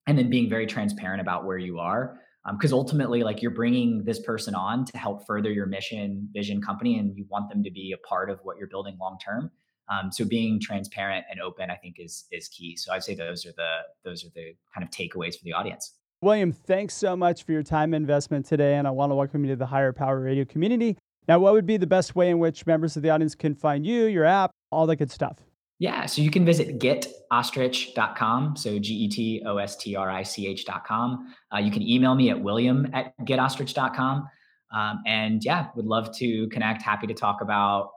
and 0.07 0.19
then 0.19 0.31
being 0.31 0.49
very 0.49 0.67
transparent 0.67 1.21
about 1.21 1.45
where 1.45 1.59
you 1.59 1.79
are. 1.79 2.19
Because 2.53 2.73
um, 2.73 2.79
ultimately, 2.79 3.23
like 3.23 3.43
you're 3.43 3.51
bringing 3.51 4.05
this 4.05 4.21
person 4.21 4.55
on 4.55 4.87
to 4.87 4.97
help 4.97 5.27
further 5.27 5.51
your 5.51 5.67
mission, 5.67 6.29
vision, 6.33 6.63
company, 6.63 6.99
and 6.99 7.15
you 7.15 7.27
want 7.29 7.51
them 7.51 7.63
to 7.63 7.71
be 7.71 7.93
a 7.93 8.07
part 8.07 8.31
of 8.31 8.41
what 8.43 8.57
you're 8.57 8.69
building 8.69 8.97
long 8.99 9.19
term. 9.23 9.51
Um, 9.91 10.13
so 10.13 10.25
being 10.25 10.61
transparent 10.61 11.25
and 11.31 11.41
open, 11.41 11.71
I 11.71 11.77
think, 11.77 11.97
is 11.99 12.27
is 12.31 12.49
key. 12.49 12.77
So 12.77 12.93
I'd 12.93 13.05
say 13.05 13.15
those 13.15 13.47
are 13.47 13.53
the 13.53 13.79
those 14.05 14.25
are 14.25 14.31
the 14.35 14.55
kind 14.75 14.85
of 14.85 14.91
takeaways 14.91 15.39
for 15.39 15.45
the 15.45 15.53
audience. 15.53 15.95
William, 16.21 16.53
thanks 16.53 16.95
so 16.95 17.17
much 17.17 17.45
for 17.45 17.53
your 17.53 17.63
time 17.63 17.95
investment 17.95 18.45
today, 18.45 18.75
and 18.75 18.89
I 18.89 18.91
want 18.91 19.11
to 19.13 19.15
welcome 19.15 19.45
you 19.45 19.51
to 19.51 19.57
the 19.57 19.67
Hire 19.67 19.93
Power 19.93 20.21
Radio 20.21 20.45
community. 20.45 20.97
Now, 21.29 21.39
what 21.39 21.53
would 21.53 21.67
be 21.67 21.77
the 21.77 21.87
best 21.87 22.17
way 22.17 22.31
in 22.31 22.39
which 22.39 22.67
members 22.67 22.97
of 22.97 23.03
the 23.03 23.11
audience 23.11 23.35
can 23.35 23.55
find 23.55 23.87
you, 23.87 24.07
your 24.07 24.25
app, 24.25 24.51
all 24.73 24.87
that 24.87 24.97
good 24.97 25.11
stuff? 25.11 25.39
Yeah, 25.79 26.07
so 26.07 26.23
you 26.23 26.31
can 26.31 26.45
visit 26.45 26.81
getostrich.com. 26.81 28.57
So 28.57 28.79
G 28.79 28.95
E 28.95 29.09
T 29.09 29.43
O 29.47 29.59
S 29.59 29.77
T 29.77 29.95
R 29.95 30.11
I 30.11 30.25
C 30.25 30.49
H.com. 30.49 31.35
Uh, 31.55 31.59
you 31.59 31.71
can 31.71 31.83
email 31.83 32.15
me 32.17 32.31
at 32.31 32.41
william 32.41 32.89
at 32.93 33.13
getostrich.com. 33.21 34.27
Um, 34.75 35.03
and 35.07 35.45
yeah, 35.45 35.69
would 35.77 35.87
love 35.87 36.17
to 36.19 36.49
connect. 36.49 36.83
Happy 36.83 37.07
to 37.07 37.15
talk 37.15 37.41
about 37.43 37.91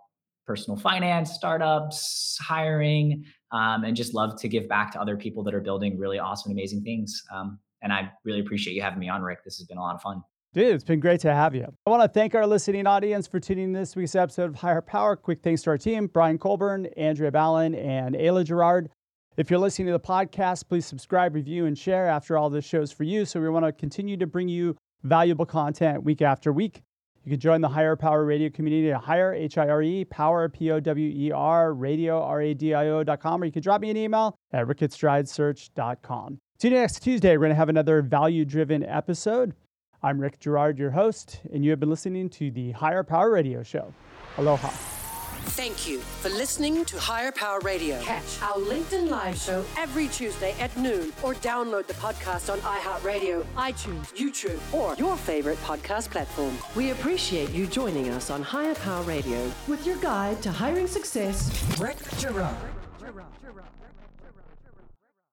personal 0.51 0.77
finance, 0.77 1.31
startups, 1.31 2.37
hiring, 2.41 3.23
um, 3.53 3.85
and 3.85 3.95
just 3.95 4.13
love 4.13 4.37
to 4.37 4.49
give 4.49 4.67
back 4.67 4.91
to 4.91 4.99
other 4.99 5.15
people 5.15 5.43
that 5.43 5.53
are 5.53 5.61
building 5.61 5.97
really 5.97 6.19
awesome, 6.19 6.51
amazing 6.51 6.83
things. 6.83 7.23
Um, 7.33 7.57
and 7.81 7.93
I 7.93 8.11
really 8.25 8.41
appreciate 8.41 8.73
you 8.73 8.81
having 8.81 8.99
me 8.99 9.07
on, 9.07 9.21
Rick. 9.21 9.45
This 9.45 9.57
has 9.59 9.65
been 9.65 9.77
a 9.77 9.81
lot 9.81 9.95
of 9.95 10.01
fun. 10.01 10.21
Dude, 10.53 10.75
it's 10.75 10.83
been 10.83 10.99
great 10.99 11.21
to 11.21 11.33
have 11.33 11.55
you. 11.55 11.65
I 11.85 11.89
want 11.89 12.03
to 12.03 12.09
thank 12.09 12.35
our 12.35 12.45
listening 12.45 12.85
audience 12.85 13.27
for 13.27 13.39
tuning 13.39 13.63
in 13.63 13.71
this 13.71 13.95
week's 13.95 14.13
episode 14.13 14.49
of 14.49 14.55
Hire 14.55 14.81
Power. 14.81 15.15
Quick 15.15 15.41
thanks 15.41 15.61
to 15.61 15.69
our 15.69 15.77
team, 15.77 16.07
Brian 16.07 16.37
Colburn, 16.37 16.87
Andrea 16.97 17.31
Ballin, 17.31 17.73
and 17.73 18.13
Ayla 18.13 18.43
Girard. 18.43 18.89
If 19.37 19.49
you're 19.49 19.57
listening 19.57 19.85
to 19.85 19.93
the 19.93 20.01
podcast, 20.01 20.67
please 20.67 20.85
subscribe, 20.85 21.33
review, 21.33 21.65
and 21.65 21.77
share. 21.77 22.07
After 22.07 22.37
all, 22.37 22.49
this 22.49 22.65
show's 22.65 22.91
for 22.91 23.05
you. 23.05 23.23
So 23.23 23.39
we 23.39 23.47
want 23.47 23.63
to 23.63 23.71
continue 23.71 24.17
to 24.17 24.27
bring 24.27 24.49
you 24.49 24.75
valuable 25.03 25.45
content 25.45 26.03
week 26.03 26.21
after 26.21 26.51
week. 26.51 26.81
You 27.23 27.31
can 27.31 27.39
join 27.39 27.61
the 27.61 27.69
Hire 27.69 27.95
Power 27.95 28.25
Radio 28.25 28.49
community 28.49 28.91
at 28.91 29.01
hire, 29.01 29.33
H 29.33 29.57
I 29.57 29.69
R 29.69 29.83
E, 29.83 30.05
power, 30.05 30.49
P 30.49 30.71
O 30.71 30.79
W 30.79 31.11
E 31.15 31.31
R, 31.31 31.73
radio, 31.73 32.21
R 32.21 32.41
A 32.41 32.53
D 32.53 32.73
I 32.73 32.87
O.com, 32.87 33.41
or 33.41 33.45
you 33.45 33.51
can 33.51 33.61
drop 33.61 33.79
me 33.81 33.91
an 33.91 33.97
email 33.97 34.35
at 34.51 34.65
rickatstridesearch.com. 34.65 36.39
Tune 36.57 36.73
in 36.73 36.79
next 36.79 37.01
Tuesday. 37.01 37.31
We're 37.37 37.41
going 37.41 37.49
to 37.51 37.55
have 37.55 37.69
another 37.69 38.01
value 38.01 38.43
driven 38.45 38.83
episode. 38.83 39.53
I'm 40.01 40.19
Rick 40.19 40.39
Girard, 40.39 40.79
your 40.79 40.91
host, 40.91 41.41
and 41.53 41.63
you 41.63 41.69
have 41.69 41.79
been 41.79 41.91
listening 41.91 42.27
to 42.31 42.49
the 42.49 42.71
Hire 42.71 43.03
Power 43.03 43.31
Radio 43.31 43.61
Show. 43.61 43.93
Aloha. 44.37 45.00
Thank 45.43 45.87
you 45.87 45.99
for 45.99 46.29
listening 46.29 46.85
to 46.85 46.99
Hire 46.99 47.31
Power 47.31 47.59
Radio. 47.59 47.99
Catch 48.01 48.41
our 48.41 48.55
LinkedIn 48.55 49.09
Live 49.09 49.37
show 49.37 49.65
every 49.77 50.07
Tuesday 50.07 50.53
at 50.59 50.75
noon 50.77 51.11
or 51.23 51.33
download 51.35 51.87
the 51.87 51.93
podcast 51.95 52.51
on 52.51 52.59
iHeartRadio, 52.59 53.43
iTunes, 53.57 54.13
YouTube, 54.13 54.59
or 54.73 54.95
your 54.95 55.17
favorite 55.17 55.57
podcast 55.63 56.09
platform. 56.09 56.55
We 56.75 56.91
appreciate 56.91 57.49
you 57.51 57.67
joining 57.67 58.09
us 58.09 58.29
on 58.29 58.41
Hire 58.41 58.75
Power 58.75 59.03
Radio 59.03 59.51
with 59.67 59.85
your 59.85 59.97
guide 59.97 60.41
to 60.43 60.51
hiring 60.51 60.87
success, 60.87 61.51
Rick 61.79 61.97
Girard. 62.17 62.55